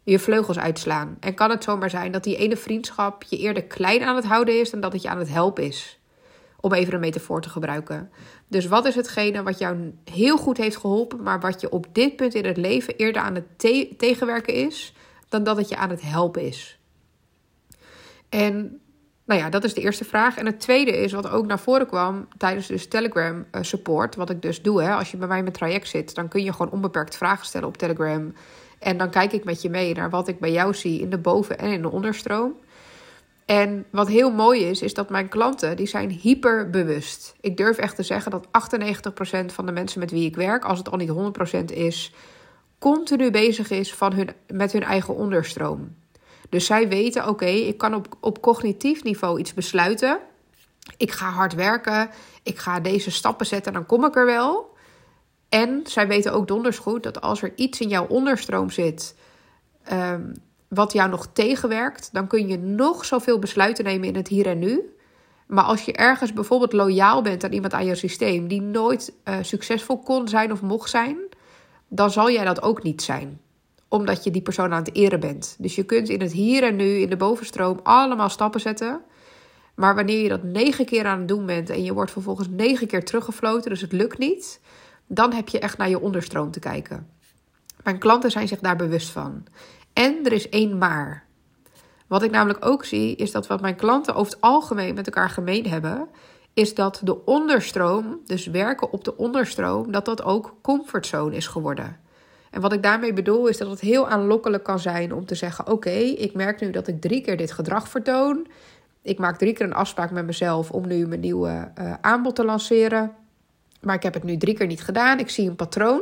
Je 0.09 0.19
vleugels 0.19 0.59
uitslaan. 0.59 1.17
En 1.19 1.33
kan 1.33 1.49
het 1.49 1.63
zomaar 1.63 1.89
zijn 1.89 2.11
dat 2.11 2.23
die 2.23 2.37
ene 2.37 2.57
vriendschap 2.57 3.23
je 3.23 3.37
eerder 3.37 3.63
klein 3.63 4.03
aan 4.03 4.15
het 4.15 4.25
houden 4.25 4.59
is 4.59 4.69
dan 4.69 4.79
dat 4.79 4.93
het 4.93 5.01
je 5.01 5.09
aan 5.09 5.19
het 5.19 5.29
helpen 5.29 5.63
is. 5.63 5.99
Om 6.59 6.73
even 6.73 6.93
een 6.93 6.99
metafoor 6.99 7.41
te 7.41 7.49
gebruiken. 7.49 8.11
Dus 8.47 8.65
wat 8.67 8.85
is 8.85 8.95
hetgene 8.95 9.43
wat 9.43 9.59
jou 9.59 9.93
heel 10.11 10.37
goed 10.37 10.57
heeft 10.57 10.77
geholpen, 10.77 11.23
maar 11.23 11.39
wat 11.39 11.61
je 11.61 11.69
op 11.69 11.85
dit 11.91 12.15
punt 12.15 12.33
in 12.33 12.45
het 12.45 12.57
leven 12.57 12.95
eerder 12.95 13.21
aan 13.21 13.35
het 13.35 13.59
tegenwerken 13.97 14.53
is, 14.53 14.93
dan 15.29 15.43
dat 15.43 15.57
het 15.57 15.69
je 15.69 15.77
aan 15.77 15.89
het 15.89 16.01
helpen 16.01 16.41
is? 16.41 16.79
En 18.29 18.81
nou 19.25 19.41
ja, 19.41 19.49
dat 19.49 19.63
is 19.63 19.73
de 19.73 19.81
eerste 19.81 20.05
vraag. 20.05 20.37
En 20.37 20.45
het 20.45 20.59
tweede 20.59 20.91
is, 20.91 21.11
wat 21.11 21.29
ook 21.29 21.45
naar 21.45 21.59
voren 21.59 21.87
kwam 21.87 22.27
tijdens 22.37 22.67
dus 22.67 22.87
Telegram 22.87 23.45
uh, 23.51 23.61
support, 23.61 24.15
wat 24.15 24.29
ik 24.29 24.41
dus 24.41 24.61
doe. 24.61 24.81
Hè, 24.81 24.93
als 24.93 25.11
je 25.11 25.17
bij 25.17 25.27
mij 25.27 25.37
in 25.37 25.43
mijn 25.43 25.55
traject 25.55 25.87
zit, 25.87 26.15
dan 26.15 26.27
kun 26.27 26.43
je 26.43 26.51
gewoon 26.51 26.71
onbeperkt 26.71 27.17
vragen 27.17 27.45
stellen 27.45 27.67
op 27.67 27.77
Telegram. 27.77 28.33
En 28.79 28.97
dan 28.97 29.09
kijk 29.09 29.31
ik 29.31 29.43
met 29.43 29.61
je 29.61 29.69
mee 29.69 29.93
naar 29.93 30.09
wat 30.09 30.27
ik 30.27 30.39
bij 30.39 30.51
jou 30.51 30.73
zie 30.73 31.01
in 31.01 31.09
de 31.09 31.17
boven- 31.17 31.59
en 31.59 31.71
in 31.71 31.81
de 31.81 31.91
onderstroom. 31.91 32.55
En 33.45 33.85
wat 33.91 34.07
heel 34.07 34.31
mooi 34.31 34.63
is, 34.63 34.81
is 34.81 34.93
dat 34.93 35.09
mijn 35.09 35.29
klanten, 35.29 35.75
die 35.75 35.87
zijn 35.87 36.09
hyperbewust. 36.09 37.35
Ik 37.41 37.57
durf 37.57 37.77
echt 37.77 37.95
te 37.95 38.03
zeggen 38.03 38.31
dat 38.31 38.47
98% 38.51 39.53
van 39.53 39.65
de 39.65 39.71
mensen 39.71 39.99
met 39.99 40.11
wie 40.11 40.25
ik 40.25 40.35
werk, 40.35 40.65
als 40.65 40.77
het 40.77 40.91
al 40.91 40.97
niet 40.97 41.09
100% 41.09 41.71
is, 41.71 42.13
continu 42.79 43.31
bezig 43.31 43.69
is 43.69 43.93
van 43.93 44.13
hun, 44.13 44.29
met 44.47 44.71
hun 44.71 44.83
eigen 44.83 45.15
onderstroom. 45.15 45.95
Dus 46.49 46.65
zij 46.65 46.87
weten, 46.87 47.27
oké, 47.27 47.45
ik 47.45 47.77
kan 47.77 47.95
op, 47.95 48.07
op 48.19 48.41
cognitief 48.41 49.03
niveau 49.03 49.39
iets 49.39 49.53
besluiten. 49.53 50.19
Ik 50.97 51.11
ga 51.11 51.29
hard 51.29 51.53
werken, 51.53 52.09
ik 52.43 52.57
ga 52.57 52.79
deze 52.79 53.11
stappen 53.11 53.45
zetten, 53.45 53.73
dan 53.73 53.85
kom 53.85 54.05
ik 54.05 54.15
er 54.15 54.25
wel. 54.25 54.77
En 55.49 55.81
zij 55.83 56.07
weten 56.07 56.33
ook 56.33 56.47
donders 56.47 56.77
goed 56.77 57.03
dat 57.03 57.21
als 57.21 57.41
er 57.41 57.51
iets 57.55 57.79
in 57.79 57.89
jouw 57.89 58.07
onderstroom 58.07 58.69
zit 58.69 59.15
um, 59.91 60.33
wat 60.67 60.93
jou 60.93 61.09
nog 61.09 61.27
tegenwerkt, 61.33 62.09
dan 62.13 62.27
kun 62.27 62.47
je 62.47 62.57
nog 62.57 63.05
zoveel 63.05 63.39
besluiten 63.39 63.83
nemen 63.83 64.07
in 64.07 64.15
het 64.15 64.27
hier 64.27 64.47
en 64.47 64.59
nu. 64.59 64.93
Maar 65.47 65.63
als 65.63 65.81
je 65.81 65.93
ergens 65.93 66.33
bijvoorbeeld 66.33 66.73
loyaal 66.73 67.21
bent 67.21 67.43
aan 67.43 67.53
iemand 67.53 67.73
aan 67.73 67.85
je 67.85 67.95
systeem 67.95 68.47
die 68.47 68.61
nooit 68.61 69.13
uh, 69.23 69.35
succesvol 69.41 69.97
kon 69.99 70.27
zijn 70.27 70.51
of 70.51 70.61
mocht 70.61 70.89
zijn, 70.89 71.17
dan 71.87 72.11
zal 72.11 72.31
jij 72.31 72.45
dat 72.45 72.61
ook 72.61 72.83
niet 72.83 73.01
zijn 73.01 73.39
omdat 73.89 74.23
je 74.23 74.31
die 74.31 74.41
persoon 74.41 74.73
aan 74.73 74.83
het 74.83 74.95
eren 74.95 75.19
bent. 75.19 75.55
Dus 75.59 75.75
je 75.75 75.83
kunt 75.83 76.09
in 76.09 76.21
het 76.21 76.31
hier 76.31 76.63
en 76.63 76.75
nu, 76.75 76.85
in 76.85 77.09
de 77.09 77.17
bovenstroom, 77.17 77.79
allemaal 77.83 78.29
stappen 78.29 78.61
zetten. 78.61 79.01
Maar 79.75 79.95
wanneer 79.95 80.21
je 80.21 80.29
dat 80.29 80.43
negen 80.43 80.85
keer 80.85 81.05
aan 81.05 81.19
het 81.19 81.27
doen 81.27 81.45
bent 81.45 81.69
en 81.69 81.83
je 81.83 81.93
wordt 81.93 82.11
vervolgens 82.11 82.47
negen 82.51 82.87
keer 82.87 83.05
teruggefloten, 83.05 83.69
dus 83.69 83.81
het 83.81 83.91
lukt 83.91 84.17
niet, 84.17 84.59
dan 85.11 85.33
heb 85.33 85.49
je 85.49 85.59
echt 85.59 85.77
naar 85.77 85.89
je 85.89 86.01
onderstroom 86.01 86.51
te 86.51 86.59
kijken. 86.59 87.07
Mijn 87.83 87.97
klanten 87.97 88.31
zijn 88.31 88.47
zich 88.47 88.59
daar 88.59 88.75
bewust 88.75 89.09
van. 89.09 89.45
En 89.93 90.25
er 90.25 90.31
is 90.31 90.49
één 90.49 90.77
maar. 90.77 91.25
Wat 92.07 92.23
ik 92.23 92.31
namelijk 92.31 92.65
ook 92.65 92.85
zie, 92.85 93.15
is 93.15 93.31
dat 93.31 93.47
wat 93.47 93.61
mijn 93.61 93.75
klanten 93.75 94.15
over 94.15 94.31
het 94.31 94.41
algemeen 94.41 94.95
met 94.95 95.05
elkaar 95.05 95.29
gemeen 95.29 95.67
hebben, 95.67 96.07
is 96.53 96.75
dat 96.75 97.01
de 97.03 97.25
onderstroom, 97.25 98.19
dus 98.25 98.47
werken 98.47 98.91
op 98.91 99.03
de 99.03 99.17
onderstroom, 99.17 99.91
dat 99.91 100.05
dat 100.05 100.23
ook 100.23 100.55
comfortzone 100.61 101.35
is 101.35 101.47
geworden. 101.47 101.99
En 102.51 102.61
wat 102.61 102.73
ik 102.73 102.83
daarmee 102.83 103.13
bedoel 103.13 103.47
is 103.47 103.57
dat 103.57 103.69
het 103.69 103.79
heel 103.79 104.07
aanlokkelijk 104.07 104.63
kan 104.63 104.79
zijn 104.79 105.13
om 105.13 105.25
te 105.25 105.35
zeggen: 105.35 105.67
Oké, 105.67 105.89
ik 105.89 106.33
merk 106.33 106.61
nu 106.61 106.71
dat 106.71 106.87
ik 106.87 107.01
drie 107.01 107.21
keer 107.21 107.37
dit 107.37 107.51
gedrag 107.51 107.87
vertoon. 107.87 108.47
Ik 109.01 109.19
maak 109.19 109.37
drie 109.37 109.53
keer 109.53 109.65
een 109.65 109.73
afspraak 109.73 110.11
met 110.11 110.25
mezelf 110.25 110.71
om 110.71 110.87
nu 110.87 111.07
mijn 111.07 111.19
nieuwe 111.19 111.71
uh, 111.79 111.93
aanbod 112.01 112.35
te 112.35 112.45
lanceren. 112.45 113.15
Maar 113.79 113.95
ik 113.95 114.03
heb 114.03 114.13
het 114.13 114.23
nu 114.23 114.37
drie 114.37 114.55
keer 114.55 114.67
niet 114.67 114.83
gedaan. 114.83 115.19
Ik 115.19 115.29
zie 115.29 115.49
een 115.49 115.55
patroon. 115.55 116.01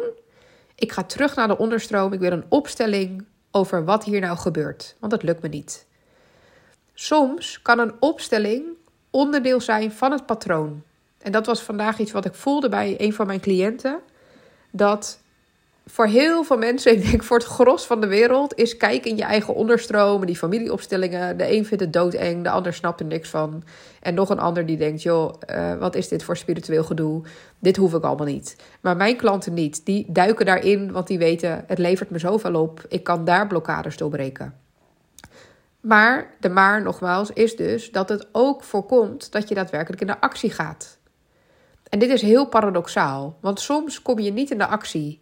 Ik 0.76 0.92
ga 0.92 1.04
terug 1.04 1.36
naar 1.36 1.48
de 1.48 1.58
onderstroom. 1.58 2.14
Ik 2.14 2.20
wil 2.20 2.32
een 2.32 2.46
opstelling 2.50 3.26
over 3.52 3.86
wat 3.86 4.04
hier 4.04 4.20
nou 4.20 4.38
gebeurt. 4.38 4.96
Want 5.00 5.12
dat 5.12 5.24
lukt 5.24 5.42
me 5.42 5.48
niet. 5.48 5.86
Soms 6.94 7.62
kan 7.62 7.80
een 7.80 7.94
opstelling 8.00 8.66
onderdeel 9.10 9.62
zijn 9.62 9.92
van 9.92 10.12
het 10.12 10.26
patroon. 10.26 10.84
En 11.18 11.32
dat 11.32 11.46
was 11.46 11.62
vandaag 11.62 12.00
iets 12.00 12.12
wat 12.12 12.26
ik 12.26 12.34
voelde 12.34 12.70
bij 12.70 12.96
een 12.98 13.14
van 13.14 13.28
mijn 13.28 13.40
cliënten. 13.40 14.00
Dat 14.72 15.20
voor 15.90 16.06
heel 16.06 16.44
veel 16.44 16.58
mensen, 16.58 16.92
ik 16.98 17.10
denk 17.10 17.24
voor 17.24 17.38
het 17.38 17.46
gros 17.46 17.86
van 17.86 18.02
de 18.02 18.08
wereld, 18.08 18.56
is 18.56 18.78
kijken 18.78 19.12
in 19.12 19.18
je 19.18 19.24
eigen 19.24 19.54
onderstroom, 19.54 20.26
die 20.26 20.38
familieopstellingen. 20.38 21.38
De 21.38 21.52
een 21.52 21.66
vindt 21.66 21.84
het 21.84 21.94
doodeng, 21.94 22.44
de 22.44 22.50
ander 22.50 22.74
snapt 22.74 23.00
er 23.00 23.06
niks 23.06 23.30
van. 23.30 23.64
En 24.02 24.14
nog 24.14 24.30
een 24.30 24.40
ander 24.40 24.66
die 24.66 24.78
denkt, 24.78 25.02
joh, 25.02 25.34
uh, 25.50 25.76
wat 25.76 25.96
is 25.96 26.08
dit 26.08 26.24
voor 26.24 26.38
spiritueel 26.38 26.84
gedoe? 26.84 27.24
Dit 27.60 27.78
hoef 27.78 27.94
ik 27.94 28.04
allemaal 28.04 28.26
niet. 28.26 28.56
Maar 28.82 28.96
mijn 28.96 29.16
klanten 29.16 29.54
niet. 29.54 29.86
Die 29.86 30.06
duiken 30.10 30.46
daarin, 30.46 30.92
want 30.92 31.08
die 31.08 31.18
weten, 31.18 31.64
het 31.68 31.78
levert 31.78 32.10
me 32.10 32.20
zoveel 32.20 32.62
op. 32.62 32.86
Ik 32.90 33.04
kan 33.04 33.26
daar 33.26 33.48
blokkades 33.48 33.98
doorbreken. 33.98 34.54
Maar 35.80 36.34
de 36.40 36.50
maar, 36.50 36.82
nogmaals, 36.82 37.32
is 37.32 37.56
dus 37.56 37.92
dat 37.92 38.10
het 38.10 38.28
ook 38.32 38.64
voorkomt 38.64 39.32
dat 39.32 39.50
je 39.50 39.56
daadwerkelijk 39.56 40.02
in 40.02 40.08
de 40.08 40.22
actie 40.22 40.52
gaat. 40.52 40.98
En 41.90 42.00
dit 42.00 42.10
is 42.10 42.22
heel 42.22 42.48
paradoxaal, 42.48 43.38
want 43.42 43.60
soms 43.60 44.02
kom 44.02 44.20
je 44.20 44.32
niet 44.32 44.52
in 44.52 44.58
de 44.58 44.68
actie 44.68 45.20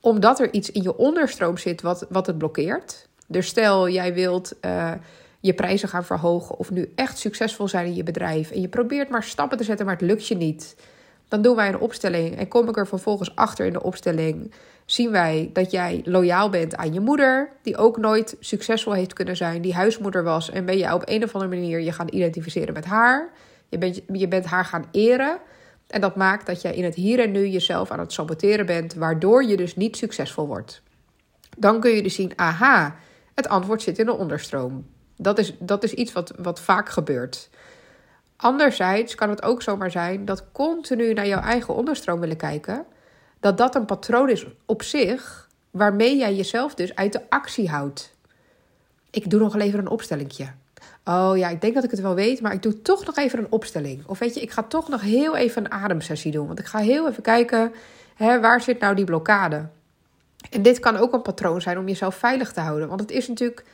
omdat 0.00 0.40
er 0.40 0.52
iets 0.52 0.70
in 0.70 0.82
je 0.82 0.96
onderstroom 0.96 1.56
zit 1.56 1.82
wat, 1.82 2.06
wat 2.08 2.26
het 2.26 2.38
blokkeert. 2.38 3.08
Dus 3.26 3.46
stel, 3.46 3.88
jij 3.88 4.14
wilt 4.14 4.52
uh, 4.64 4.92
je 5.40 5.54
prijzen 5.54 5.88
gaan 5.88 6.04
verhogen 6.04 6.58
of 6.58 6.70
nu 6.70 6.92
echt 6.94 7.18
succesvol 7.18 7.68
zijn 7.68 7.86
in 7.86 7.94
je 7.94 8.02
bedrijf 8.02 8.50
en 8.50 8.60
je 8.60 8.68
probeert 8.68 9.08
maar 9.08 9.22
stappen 9.22 9.58
te 9.58 9.64
zetten, 9.64 9.86
maar 9.86 9.94
het 9.94 10.04
lukt 10.04 10.26
je 10.26 10.36
niet. 10.36 10.76
Dan 11.28 11.42
doen 11.42 11.56
wij 11.56 11.68
een 11.68 11.78
opstelling 11.78 12.36
en 12.36 12.48
kom 12.48 12.68
ik 12.68 12.76
er 12.76 12.86
vervolgens 12.86 13.36
achter 13.36 13.66
in 13.66 13.72
de 13.72 13.82
opstelling. 13.82 14.52
Zien 14.84 15.10
wij 15.10 15.50
dat 15.52 15.70
jij 15.70 16.00
loyaal 16.04 16.50
bent 16.50 16.76
aan 16.76 16.92
je 16.92 17.00
moeder, 17.00 17.50
die 17.62 17.76
ook 17.76 17.96
nooit 17.96 18.36
succesvol 18.40 18.92
heeft 18.92 19.12
kunnen 19.12 19.36
zijn, 19.36 19.62
die 19.62 19.74
huismoeder 19.74 20.22
was, 20.22 20.50
en 20.50 20.64
ben 20.64 20.78
je 20.78 20.94
op 20.94 21.02
een 21.04 21.24
of 21.24 21.34
andere 21.34 21.54
manier 21.54 21.80
je 21.80 21.92
gaan 21.92 22.08
identificeren 22.10 22.74
met 22.74 22.84
haar. 22.84 23.30
Je 23.68 23.78
bent, 23.78 24.00
je 24.12 24.28
bent 24.28 24.44
haar 24.44 24.64
gaan 24.64 24.88
eren. 24.90 25.38
En 25.88 26.00
dat 26.00 26.16
maakt 26.16 26.46
dat 26.46 26.62
jij 26.62 26.74
in 26.74 26.84
het 26.84 26.94
hier 26.94 27.20
en 27.20 27.30
nu 27.30 27.46
jezelf 27.46 27.90
aan 27.90 27.98
het 27.98 28.12
saboteren 28.12 28.66
bent, 28.66 28.94
waardoor 28.94 29.44
je 29.44 29.56
dus 29.56 29.76
niet 29.76 29.96
succesvol 29.96 30.46
wordt. 30.46 30.82
Dan 31.56 31.80
kun 31.80 31.90
je 31.90 32.02
dus 32.02 32.14
zien, 32.14 32.32
aha, 32.36 32.96
het 33.34 33.48
antwoord 33.48 33.82
zit 33.82 33.98
in 33.98 34.06
de 34.06 34.16
onderstroom. 34.16 34.86
Dat 35.16 35.38
is, 35.38 35.54
dat 35.58 35.84
is 35.84 35.92
iets 35.92 36.12
wat, 36.12 36.32
wat 36.38 36.60
vaak 36.60 36.88
gebeurt. 36.88 37.50
Anderzijds 38.36 39.14
kan 39.14 39.30
het 39.30 39.42
ook 39.42 39.62
zomaar 39.62 39.90
zijn 39.90 40.24
dat 40.24 40.44
continu 40.52 41.12
naar 41.12 41.26
jouw 41.26 41.40
eigen 41.40 41.74
onderstroom 41.74 42.20
willen 42.20 42.36
kijken, 42.36 42.86
dat 43.40 43.58
dat 43.58 43.74
een 43.74 43.84
patroon 43.84 44.30
is 44.30 44.46
op 44.66 44.82
zich 44.82 45.48
waarmee 45.70 46.16
jij 46.16 46.34
jezelf 46.34 46.74
dus 46.74 46.94
uit 46.94 47.12
de 47.12 47.30
actie 47.30 47.68
houdt. 47.68 48.14
Ik 49.10 49.30
doe 49.30 49.40
nog 49.40 49.56
even 49.56 49.78
een 49.78 49.88
opstellingje. 49.88 50.52
Oh 51.08 51.36
ja, 51.36 51.48
ik 51.48 51.60
denk 51.60 51.74
dat 51.74 51.84
ik 51.84 51.90
het 51.90 52.00
wel 52.00 52.14
weet, 52.14 52.40
maar 52.40 52.52
ik 52.52 52.62
doe 52.62 52.82
toch 52.82 53.06
nog 53.06 53.16
even 53.16 53.38
een 53.38 53.52
opstelling. 53.52 54.06
Of 54.06 54.18
weet 54.18 54.34
je, 54.34 54.40
ik 54.40 54.50
ga 54.50 54.62
toch 54.62 54.88
nog 54.88 55.00
heel 55.00 55.36
even 55.36 55.64
een 55.64 55.70
ademsessie 55.70 56.32
doen. 56.32 56.46
Want 56.46 56.58
ik 56.58 56.66
ga 56.66 56.78
heel 56.78 57.08
even 57.08 57.22
kijken, 57.22 57.72
hè, 58.14 58.40
waar 58.40 58.60
zit 58.60 58.80
nou 58.80 58.94
die 58.94 59.04
blokkade? 59.04 59.66
En 60.50 60.62
dit 60.62 60.78
kan 60.80 60.96
ook 60.96 61.12
een 61.12 61.22
patroon 61.22 61.60
zijn 61.60 61.78
om 61.78 61.88
jezelf 61.88 62.14
veilig 62.14 62.52
te 62.52 62.60
houden. 62.60 62.88
Want 62.88 63.00
het 63.00 63.10
is 63.10 63.28
natuurlijk 63.28 63.64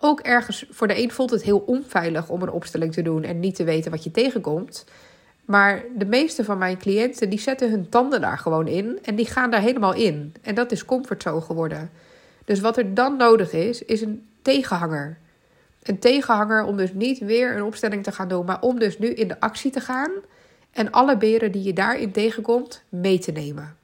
ook 0.00 0.20
ergens, 0.20 0.66
voor 0.70 0.86
de 0.86 1.02
een 1.02 1.10
voelt 1.10 1.30
het 1.30 1.42
heel 1.42 1.58
onveilig 1.58 2.28
om 2.28 2.42
een 2.42 2.50
opstelling 2.50 2.92
te 2.92 3.02
doen 3.02 3.22
en 3.22 3.40
niet 3.40 3.54
te 3.54 3.64
weten 3.64 3.90
wat 3.90 4.04
je 4.04 4.10
tegenkomt. 4.10 4.84
Maar 5.44 5.82
de 5.96 6.06
meeste 6.06 6.44
van 6.44 6.58
mijn 6.58 6.78
cliënten 6.78 7.30
die 7.30 7.40
zetten 7.40 7.70
hun 7.70 7.88
tanden 7.88 8.20
daar 8.20 8.38
gewoon 8.38 8.66
in 8.66 8.98
en 9.02 9.14
die 9.14 9.26
gaan 9.26 9.50
daar 9.50 9.60
helemaal 9.60 9.94
in. 9.94 10.34
En 10.42 10.54
dat 10.54 10.72
is 10.72 10.84
comfortzone 10.84 11.40
geworden. 11.40 11.90
Dus 12.44 12.60
wat 12.60 12.76
er 12.76 12.94
dan 12.94 13.16
nodig 13.16 13.52
is, 13.52 13.84
is 13.84 14.00
een 14.00 14.28
tegenhanger 14.42 15.18
een 15.88 15.98
tegenhanger 15.98 16.64
om 16.64 16.76
dus 16.76 16.92
niet 16.92 17.18
weer 17.18 17.56
een 17.56 17.62
opstelling 17.62 18.02
te 18.02 18.12
gaan 18.12 18.28
doen, 18.28 18.44
maar 18.44 18.60
om 18.60 18.78
dus 18.78 18.98
nu 18.98 19.08
in 19.08 19.28
de 19.28 19.40
actie 19.40 19.70
te 19.70 19.80
gaan 19.80 20.10
en 20.70 20.90
alle 20.90 21.16
beren 21.16 21.52
die 21.52 21.62
je 21.62 21.72
daarin 21.72 22.12
tegenkomt 22.12 22.82
mee 22.88 23.18
te 23.18 23.32
nemen. 23.32 23.76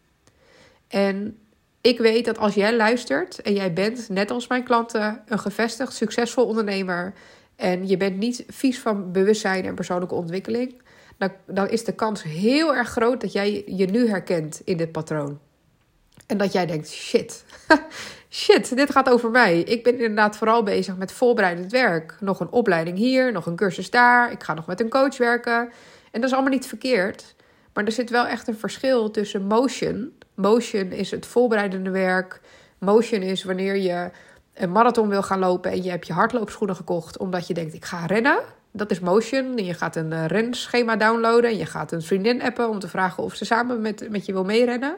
En 0.88 1.38
ik 1.80 1.98
weet 1.98 2.24
dat 2.24 2.38
als 2.38 2.54
jij 2.54 2.76
luistert 2.76 3.42
en 3.42 3.52
jij 3.52 3.72
bent, 3.72 4.08
net 4.08 4.30
als 4.30 4.46
mijn 4.46 4.64
klanten, 4.64 5.22
een 5.26 5.38
gevestigd, 5.38 5.92
succesvol 5.92 6.46
ondernemer 6.46 7.14
en 7.56 7.88
je 7.88 7.96
bent 7.96 8.16
niet 8.16 8.44
vies 8.48 8.80
van 8.80 9.12
bewustzijn 9.12 9.64
en 9.64 9.74
persoonlijke 9.74 10.14
ontwikkeling, 10.14 10.82
dan, 11.18 11.32
dan 11.46 11.68
is 11.68 11.84
de 11.84 11.94
kans 11.94 12.22
heel 12.22 12.74
erg 12.74 12.88
groot 12.88 13.20
dat 13.20 13.32
jij 13.32 13.62
je 13.66 13.86
nu 13.86 14.08
herkent 14.08 14.60
in 14.64 14.76
dit 14.76 14.92
patroon. 14.92 15.40
En 16.26 16.36
dat 16.36 16.52
jij 16.52 16.66
denkt: 16.66 16.90
shit, 16.90 17.44
shit, 18.30 18.76
dit 18.76 18.90
gaat 18.90 19.10
over 19.10 19.30
mij. 19.30 19.60
Ik 19.60 19.82
ben 19.82 19.92
inderdaad 19.92 20.36
vooral 20.36 20.62
bezig 20.62 20.96
met 20.96 21.12
voorbereidend 21.12 21.72
werk. 21.72 22.16
Nog 22.20 22.40
een 22.40 22.50
opleiding 22.50 22.98
hier, 22.98 23.32
nog 23.32 23.46
een 23.46 23.56
cursus 23.56 23.90
daar. 23.90 24.32
Ik 24.32 24.42
ga 24.42 24.54
nog 24.54 24.66
met 24.66 24.80
een 24.80 24.88
coach 24.88 25.16
werken. 25.16 25.60
En 26.10 26.20
dat 26.20 26.24
is 26.24 26.32
allemaal 26.32 26.52
niet 26.52 26.66
verkeerd. 26.66 27.34
Maar 27.72 27.84
er 27.84 27.92
zit 27.92 28.10
wel 28.10 28.26
echt 28.26 28.48
een 28.48 28.58
verschil 28.58 29.10
tussen 29.10 29.42
motion. 29.42 30.12
Motion 30.34 30.92
is 30.92 31.10
het 31.10 31.26
voorbereidende 31.26 31.90
werk. 31.90 32.40
Motion 32.78 33.20
is 33.20 33.44
wanneer 33.44 33.76
je 33.76 34.10
een 34.54 34.72
marathon 34.72 35.08
wil 35.08 35.22
gaan 35.22 35.38
lopen 35.38 35.70
en 35.70 35.82
je 35.82 35.90
hebt 35.90 36.06
je 36.06 36.12
hardloopschoenen 36.12 36.76
gekocht 36.76 37.18
omdat 37.18 37.46
je 37.46 37.54
denkt 37.54 37.74
ik 37.74 37.84
ga 37.84 38.06
rennen. 38.06 38.38
Dat 38.72 38.90
is 38.90 39.00
motion. 39.00 39.56
En 39.56 39.64
je 39.64 39.74
gaat 39.74 39.96
een 39.96 40.12
eh, 40.12 40.26
renschema 40.26 40.96
downloaden 40.96 41.50
en 41.50 41.56
je 41.56 41.66
gaat 41.66 41.92
een 41.92 42.02
vriendin 42.02 42.42
appen 42.42 42.68
om 42.68 42.78
te 42.78 42.88
vragen 42.88 43.22
of 43.22 43.34
ze 43.34 43.44
samen 43.44 43.80
met, 43.80 44.10
met 44.10 44.26
je 44.26 44.32
wil 44.32 44.44
meerennen. 44.44 44.96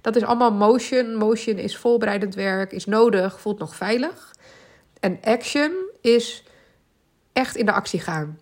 Dat 0.00 0.16
is 0.16 0.22
allemaal 0.22 0.52
motion. 0.52 1.14
Motion 1.14 1.58
is 1.58 1.76
voorbereidend 1.76 2.34
werk, 2.34 2.72
is 2.72 2.84
nodig, 2.84 3.40
voelt 3.40 3.58
nog 3.58 3.76
veilig. 3.76 4.34
En 5.00 5.18
action 5.22 5.72
is 6.00 6.44
echt 7.32 7.56
in 7.56 7.66
de 7.66 7.72
actie 7.72 8.00
gaan. 8.00 8.38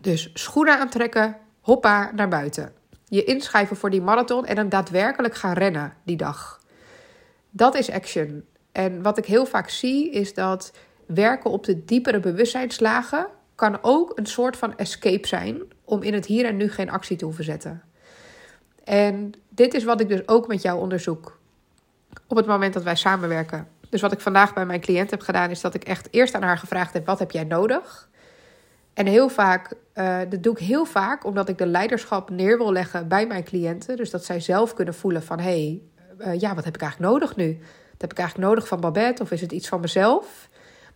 Dus 0.00 0.30
schoenen 0.34 0.78
aantrekken, 0.78 1.36
hoppa 1.60 2.10
naar 2.14 2.28
buiten. 2.28 2.72
Je 3.04 3.24
inschrijven 3.24 3.76
voor 3.76 3.90
die 3.90 4.02
marathon 4.02 4.46
en 4.46 4.54
dan 4.54 4.68
daadwerkelijk 4.68 5.34
gaan 5.34 5.52
rennen 5.52 5.92
die 6.04 6.16
dag. 6.16 6.60
Dat 7.50 7.74
is 7.74 7.90
action. 7.90 8.44
En 8.72 9.02
wat 9.02 9.18
ik 9.18 9.24
heel 9.24 9.46
vaak 9.46 9.68
zie 9.68 10.10
is 10.10 10.34
dat 10.34 10.72
werken 11.06 11.50
op 11.50 11.64
de 11.64 11.84
diepere 11.84 12.20
bewustzijnslagen 12.20 13.26
kan 13.54 13.78
ook 13.82 14.18
een 14.18 14.26
soort 14.26 14.56
van 14.56 14.76
escape 14.76 15.26
zijn 15.26 15.62
om 15.84 16.02
in 16.02 16.14
het 16.14 16.26
hier 16.26 16.44
en 16.44 16.56
nu 16.56 16.70
geen 16.70 16.90
actie 16.90 17.16
te 17.16 17.24
hoeven 17.24 17.44
zetten. 17.44 17.82
En 18.84 19.32
dit 19.48 19.74
is 19.74 19.84
wat 19.84 20.00
ik 20.00 20.08
dus 20.08 20.28
ook 20.28 20.46
met 20.46 20.62
jou 20.62 20.80
onderzoek 20.80 21.38
op 22.28 22.36
het 22.36 22.46
moment 22.46 22.74
dat 22.74 22.82
wij 22.82 22.96
samenwerken. 22.96 23.68
Dus 23.88 24.00
wat 24.00 24.12
ik 24.12 24.20
vandaag 24.20 24.54
bij 24.54 24.66
mijn 24.66 24.80
cliënt 24.80 25.10
heb 25.10 25.20
gedaan, 25.20 25.50
is 25.50 25.60
dat 25.60 25.74
ik 25.74 25.84
echt 25.84 26.08
eerst 26.10 26.34
aan 26.34 26.42
haar 26.42 26.58
gevraagd 26.58 26.92
heb: 26.92 27.06
wat 27.06 27.18
heb 27.18 27.30
jij 27.30 27.44
nodig? 27.44 28.08
En 28.94 29.06
heel 29.06 29.28
vaak, 29.28 29.72
uh, 29.94 30.18
dat 30.28 30.42
doe 30.42 30.52
ik 30.52 30.58
heel 30.58 30.84
vaak 30.84 31.24
omdat 31.24 31.48
ik 31.48 31.58
de 31.58 31.66
leiderschap 31.66 32.30
neer 32.30 32.58
wil 32.58 32.72
leggen 32.72 33.08
bij 33.08 33.26
mijn 33.26 33.44
cliënten. 33.44 33.96
Dus 33.96 34.10
dat 34.10 34.24
zij 34.24 34.40
zelf 34.40 34.74
kunnen 34.74 34.94
voelen 34.94 35.22
van 35.22 35.38
hé, 35.38 35.80
hey, 36.18 36.34
uh, 36.34 36.40
ja, 36.40 36.54
wat 36.54 36.64
heb 36.64 36.74
ik 36.74 36.82
eigenlijk 36.82 37.12
nodig 37.12 37.36
nu? 37.36 37.58
Wat 37.90 38.00
heb 38.00 38.12
ik 38.12 38.18
eigenlijk 38.18 38.48
nodig 38.48 38.68
van 38.68 38.80
Babette 38.80 39.22
of 39.22 39.30
is 39.30 39.40
het 39.40 39.52
iets 39.52 39.68
van 39.68 39.80
mezelf? 39.80 40.48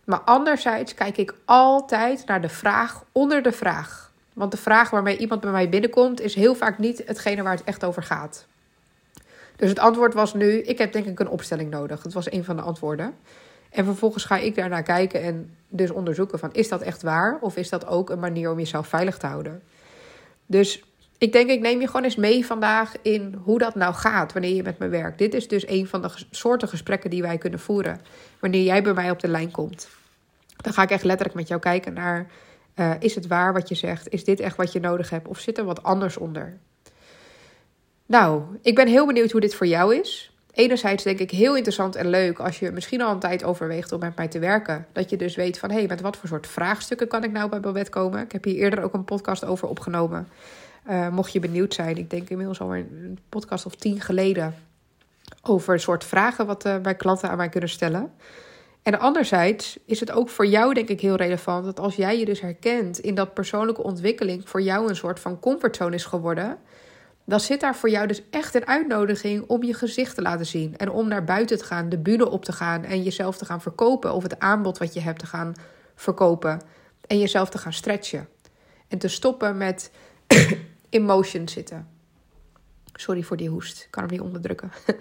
Maar 0.03 0.19
anderzijds 0.19 0.93
kijk 0.93 1.17
ik 1.17 1.33
altijd 1.45 2.25
naar 2.25 2.41
de 2.41 2.49
vraag 2.49 3.03
onder 3.11 3.41
de 3.41 3.51
vraag. 3.51 4.08
Want 4.39 4.51
de 4.51 4.57
vraag 4.57 4.89
waarmee 4.89 5.17
iemand 5.17 5.41
bij 5.41 5.51
mij 5.51 5.69
binnenkomt 5.69 6.21
is 6.21 6.35
heel 6.35 6.55
vaak 6.55 6.77
niet 6.77 7.03
hetgene 7.05 7.43
waar 7.43 7.55
het 7.55 7.63
echt 7.63 7.83
over 7.83 8.03
gaat. 8.03 8.45
Dus 9.55 9.69
het 9.69 9.79
antwoord 9.79 10.13
was 10.13 10.33
nu: 10.33 10.61
ik 10.61 10.77
heb 10.77 10.91
denk 10.91 11.05
ik 11.05 11.19
een 11.19 11.29
opstelling 11.29 11.69
nodig. 11.69 12.01
Dat 12.01 12.13
was 12.13 12.31
een 12.31 12.43
van 12.43 12.55
de 12.55 12.61
antwoorden. 12.61 13.13
En 13.69 13.85
vervolgens 13.85 14.23
ga 14.23 14.37
ik 14.37 14.55
daarnaar 14.55 14.83
kijken 14.83 15.21
en 15.21 15.55
dus 15.67 15.91
onderzoeken 15.91 16.39
van 16.39 16.53
is 16.53 16.67
dat 16.67 16.81
echt 16.81 17.01
waar 17.01 17.37
of 17.41 17.55
is 17.55 17.69
dat 17.69 17.87
ook 17.87 18.09
een 18.09 18.19
manier 18.19 18.51
om 18.51 18.57
jezelf 18.57 18.87
veilig 18.87 19.17
te 19.17 19.27
houden. 19.27 19.61
Dus 20.45 20.83
ik 21.17 21.31
denk 21.31 21.49
ik 21.49 21.61
neem 21.61 21.79
je 21.79 21.87
gewoon 21.87 22.03
eens 22.03 22.15
mee 22.15 22.45
vandaag 22.45 22.93
in 23.01 23.39
hoe 23.43 23.59
dat 23.59 23.75
nou 23.75 23.93
gaat 23.93 24.33
wanneer 24.33 24.55
je 24.55 24.63
met 24.63 24.79
me 24.79 24.87
werkt. 24.87 25.17
Dit 25.17 25.33
is 25.33 25.47
dus 25.47 25.67
een 25.67 25.87
van 25.87 26.01
de 26.01 26.09
soorten 26.31 26.67
gesprekken 26.67 27.09
die 27.09 27.21
wij 27.21 27.37
kunnen 27.37 27.59
voeren 27.59 28.01
wanneer 28.39 28.63
jij 28.63 28.83
bij 28.83 28.93
mij 28.93 29.11
op 29.11 29.19
de 29.19 29.27
lijn 29.27 29.51
komt. 29.51 29.89
Dan 30.55 30.73
ga 30.73 30.81
ik 30.81 30.91
echt 30.91 31.03
letterlijk 31.03 31.37
met 31.37 31.47
jou 31.47 31.61
kijken 31.61 31.93
naar 31.93 32.27
uh, 32.79 32.91
is 32.99 33.15
het 33.15 33.27
waar 33.27 33.53
wat 33.53 33.69
je 33.69 33.75
zegt? 33.75 34.09
Is 34.09 34.23
dit 34.23 34.39
echt 34.39 34.57
wat 34.57 34.71
je 34.71 34.79
nodig 34.79 35.09
hebt? 35.09 35.27
Of 35.27 35.39
zit 35.39 35.57
er 35.57 35.63
wat 35.63 35.83
anders 35.83 36.17
onder? 36.17 36.57
Nou, 38.05 38.43
ik 38.61 38.75
ben 38.75 38.87
heel 38.87 39.05
benieuwd 39.05 39.31
hoe 39.31 39.41
dit 39.41 39.55
voor 39.55 39.67
jou 39.67 39.95
is. 39.95 40.33
Enerzijds 40.51 41.03
denk 41.03 41.19
ik 41.19 41.31
heel 41.31 41.55
interessant 41.55 41.95
en 41.95 42.09
leuk 42.09 42.39
als 42.39 42.59
je 42.59 42.71
misschien 42.71 43.01
al 43.01 43.11
een 43.11 43.19
tijd 43.19 43.43
overweegt 43.43 43.91
om 43.91 43.99
met 43.99 44.15
mij 44.15 44.27
te 44.27 44.39
werken. 44.39 44.85
Dat 44.91 45.09
je 45.09 45.17
dus 45.17 45.35
weet 45.35 45.59
van 45.59 45.69
hé, 45.69 45.77
hey, 45.77 45.87
met 45.87 46.01
wat 46.01 46.17
voor 46.17 46.27
soort 46.29 46.47
vraagstukken 46.47 47.07
kan 47.07 47.23
ik 47.23 47.31
nou 47.31 47.49
bij 47.49 47.59
Babette 47.59 47.91
komen? 47.91 48.23
Ik 48.23 48.31
heb 48.31 48.43
hier 48.43 48.55
eerder 48.55 48.83
ook 48.83 48.93
een 48.93 49.05
podcast 49.05 49.45
over 49.45 49.67
opgenomen. 49.67 50.27
Uh, 50.89 51.09
mocht 51.09 51.31
je 51.31 51.39
benieuwd 51.39 51.73
zijn, 51.73 51.97
ik 51.97 52.09
denk 52.09 52.29
inmiddels 52.29 52.59
al 52.59 52.75
een 52.75 53.19
podcast 53.29 53.65
of 53.65 53.75
tien 53.75 54.01
geleden. 54.01 54.55
Over 55.41 55.73
een 55.73 55.79
soort 55.79 56.03
vragen 56.03 56.45
wat 56.45 56.65
uh, 56.65 56.77
bij 56.77 56.95
klanten 56.95 57.29
aan 57.29 57.37
mij 57.37 57.49
kunnen 57.49 57.69
stellen. 57.69 58.11
En 58.83 58.99
anderzijds 58.99 59.77
is 59.85 59.99
het 59.99 60.11
ook 60.11 60.29
voor 60.29 60.45
jou, 60.45 60.73
denk 60.73 60.89
ik, 60.89 61.01
heel 61.01 61.15
relevant 61.15 61.65
dat 61.65 61.79
als 61.79 61.95
jij 61.95 62.19
je 62.19 62.25
dus 62.25 62.41
herkent 62.41 62.99
in 62.99 63.15
dat 63.15 63.33
persoonlijke 63.33 63.83
ontwikkeling 63.83 64.49
voor 64.49 64.61
jou 64.61 64.89
een 64.89 64.95
soort 64.95 65.19
van 65.19 65.39
comfortzone 65.39 65.95
is 65.95 66.05
geworden, 66.05 66.57
dan 67.25 67.39
zit 67.39 67.59
daar 67.59 67.75
voor 67.75 67.89
jou 67.89 68.07
dus 68.07 68.21
echt 68.29 68.55
een 68.55 68.67
uitnodiging 68.67 69.43
om 69.47 69.63
je 69.63 69.73
gezicht 69.73 70.15
te 70.15 70.21
laten 70.21 70.45
zien 70.45 70.77
en 70.77 70.89
om 70.89 71.07
naar 71.07 71.23
buiten 71.23 71.57
te 71.57 71.63
gaan, 71.63 71.89
de 71.89 71.97
bühne 71.97 72.29
op 72.29 72.45
te 72.45 72.51
gaan 72.51 72.83
en 72.83 73.03
jezelf 73.03 73.37
te 73.37 73.45
gaan 73.45 73.61
verkopen 73.61 74.13
of 74.13 74.23
het 74.23 74.39
aanbod 74.39 74.77
wat 74.77 74.93
je 74.93 74.99
hebt 74.99 75.19
te 75.19 75.25
gaan 75.25 75.53
verkopen 75.95 76.61
en 77.07 77.19
jezelf 77.19 77.49
te 77.49 77.57
gaan 77.57 77.73
stretchen. 77.73 78.27
En 78.87 78.97
te 78.97 79.07
stoppen 79.07 79.57
met 79.57 79.91
in 80.89 81.03
motion 81.03 81.47
zitten. 81.47 81.87
Sorry 82.93 83.23
voor 83.23 83.37
die 83.37 83.49
hoest, 83.49 83.81
ik 83.81 83.91
kan 83.91 84.03
hem 84.03 84.11
niet 84.11 84.21
onderdrukken. 84.21 84.71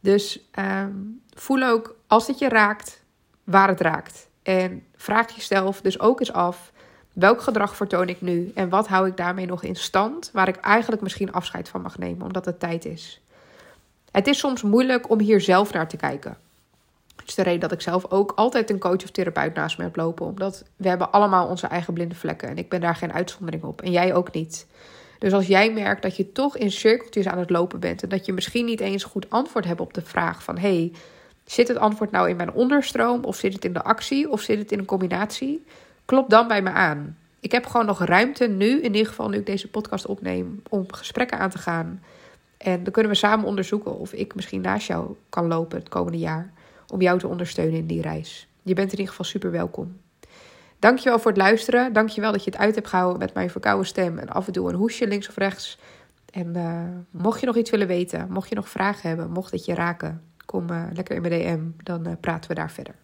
dus 0.00 0.48
ehm, 0.50 0.92
voel 1.34 1.62
ook 1.62 1.96
als 2.06 2.26
het 2.26 2.38
je 2.38 2.48
raakt, 2.48 3.02
waar 3.44 3.68
het 3.68 3.80
raakt. 3.80 4.28
En 4.42 4.84
vraag 4.96 5.34
jezelf 5.34 5.80
dus 5.80 6.00
ook 6.00 6.20
eens 6.20 6.32
af: 6.32 6.72
welk 7.12 7.40
gedrag 7.40 7.76
vertoon 7.76 8.08
ik 8.08 8.20
nu 8.20 8.52
en 8.54 8.68
wat 8.68 8.88
hou 8.88 9.06
ik 9.06 9.16
daarmee 9.16 9.46
nog 9.46 9.62
in 9.62 9.76
stand, 9.76 10.30
waar 10.32 10.48
ik 10.48 10.56
eigenlijk 10.56 11.02
misschien 11.02 11.32
afscheid 11.32 11.68
van 11.68 11.82
mag 11.82 11.98
nemen, 11.98 12.26
omdat 12.26 12.44
het 12.44 12.60
tijd 12.60 12.84
is. 12.84 13.20
Het 14.10 14.26
is 14.26 14.38
soms 14.38 14.62
moeilijk 14.62 15.10
om 15.10 15.20
hier 15.20 15.40
zelf 15.40 15.72
naar 15.72 15.88
te 15.88 15.96
kijken. 15.96 16.36
Dat 17.16 17.28
is 17.28 17.34
de 17.34 17.42
reden 17.42 17.60
dat 17.60 17.72
ik 17.72 17.80
zelf 17.80 18.10
ook 18.10 18.32
altijd 18.36 18.70
een 18.70 18.78
coach 18.78 19.02
of 19.02 19.10
therapeut 19.10 19.54
naast 19.54 19.78
me 19.78 19.84
heb 19.84 19.96
lopen. 19.96 20.26
Omdat 20.26 20.64
we 20.76 20.88
hebben 20.88 21.12
allemaal 21.12 21.46
onze 21.46 21.66
eigen 21.66 21.94
blinde 21.94 22.14
vlekken. 22.14 22.48
En 22.48 22.58
ik 22.58 22.68
ben 22.68 22.80
daar 22.80 22.96
geen 22.96 23.12
uitzondering 23.12 23.62
op. 23.62 23.82
En 23.82 23.90
jij 23.90 24.14
ook 24.14 24.32
niet. 24.32 24.66
Dus 25.18 25.32
als 25.32 25.46
jij 25.46 25.72
merkt 25.72 26.02
dat 26.02 26.16
je 26.16 26.32
toch 26.32 26.56
in 26.56 26.70
cirkeltjes 26.70 27.26
aan 27.26 27.38
het 27.38 27.50
lopen 27.50 27.80
bent. 27.80 28.02
En 28.02 28.08
dat 28.08 28.26
je 28.26 28.32
misschien 28.32 28.64
niet 28.64 28.80
eens 28.80 29.04
goed 29.04 29.30
antwoord 29.30 29.64
hebt 29.64 29.80
op 29.80 29.94
de 29.94 30.02
vraag 30.02 30.42
van... 30.42 30.58
hey, 30.58 30.92
zit 31.44 31.68
het 31.68 31.76
antwoord 31.76 32.10
nou 32.10 32.28
in 32.28 32.36
mijn 32.36 32.52
onderstroom? 32.52 33.24
Of 33.24 33.36
zit 33.36 33.52
het 33.52 33.64
in 33.64 33.72
de 33.72 33.82
actie? 33.82 34.30
Of 34.30 34.40
zit 34.40 34.58
het 34.58 34.72
in 34.72 34.78
een 34.78 34.84
combinatie? 34.84 35.64
Klop 36.04 36.30
dan 36.30 36.48
bij 36.48 36.62
me 36.62 36.70
aan. 36.70 37.16
Ik 37.40 37.52
heb 37.52 37.66
gewoon 37.66 37.86
nog 37.86 38.04
ruimte 38.04 38.46
nu, 38.46 38.80
in 38.80 38.94
ieder 38.94 39.06
geval 39.06 39.28
nu 39.28 39.38
ik 39.38 39.46
deze 39.46 39.68
podcast 39.68 40.06
opneem... 40.06 40.62
om 40.68 40.92
gesprekken 40.92 41.38
aan 41.38 41.50
te 41.50 41.58
gaan 41.58 42.00
en 42.56 42.82
dan 42.84 42.92
kunnen 42.92 43.12
we 43.12 43.18
samen 43.18 43.46
onderzoeken 43.46 43.98
of 43.98 44.12
ik 44.12 44.34
misschien 44.34 44.60
naast 44.60 44.86
jou 44.86 45.16
kan 45.28 45.46
lopen 45.46 45.78
het 45.78 45.88
komende 45.88 46.18
jaar. 46.18 46.52
Om 46.88 47.00
jou 47.00 47.18
te 47.18 47.26
ondersteunen 47.26 47.78
in 47.78 47.86
die 47.86 48.02
reis. 48.02 48.48
Je 48.62 48.74
bent 48.74 48.92
in 48.92 48.98
ieder 48.98 49.10
geval 49.10 49.24
super 49.24 49.50
welkom. 49.50 49.96
Dankjewel 50.78 51.18
voor 51.18 51.30
het 51.30 51.40
luisteren. 51.40 51.92
Dankjewel 51.92 52.32
dat 52.32 52.44
je 52.44 52.50
het 52.50 52.60
uit 52.60 52.74
hebt 52.74 52.88
gehouden 52.88 53.18
met 53.18 53.34
mijn 53.34 53.50
verkouden 53.50 53.86
stem. 53.86 54.18
En 54.18 54.28
af 54.28 54.46
en 54.46 54.52
toe 54.52 54.68
een 54.68 54.74
hoesje 54.74 55.06
links 55.06 55.28
of 55.28 55.36
rechts. 55.36 55.78
En 56.32 56.56
uh, 56.56 56.82
mocht 57.10 57.40
je 57.40 57.46
nog 57.46 57.56
iets 57.56 57.70
willen 57.70 57.86
weten, 57.86 58.26
mocht 58.30 58.48
je 58.48 58.54
nog 58.54 58.68
vragen 58.68 59.08
hebben, 59.08 59.30
mocht 59.30 59.50
het 59.50 59.64
je 59.64 59.74
raken, 59.74 60.22
kom 60.44 60.70
uh, 60.70 60.82
lekker 60.92 61.14
in 61.14 61.22
mijn 61.22 61.40
DM. 61.40 61.84
Dan 61.84 62.08
uh, 62.08 62.12
praten 62.20 62.48
we 62.48 62.54
daar 62.54 62.70
verder. 62.70 62.94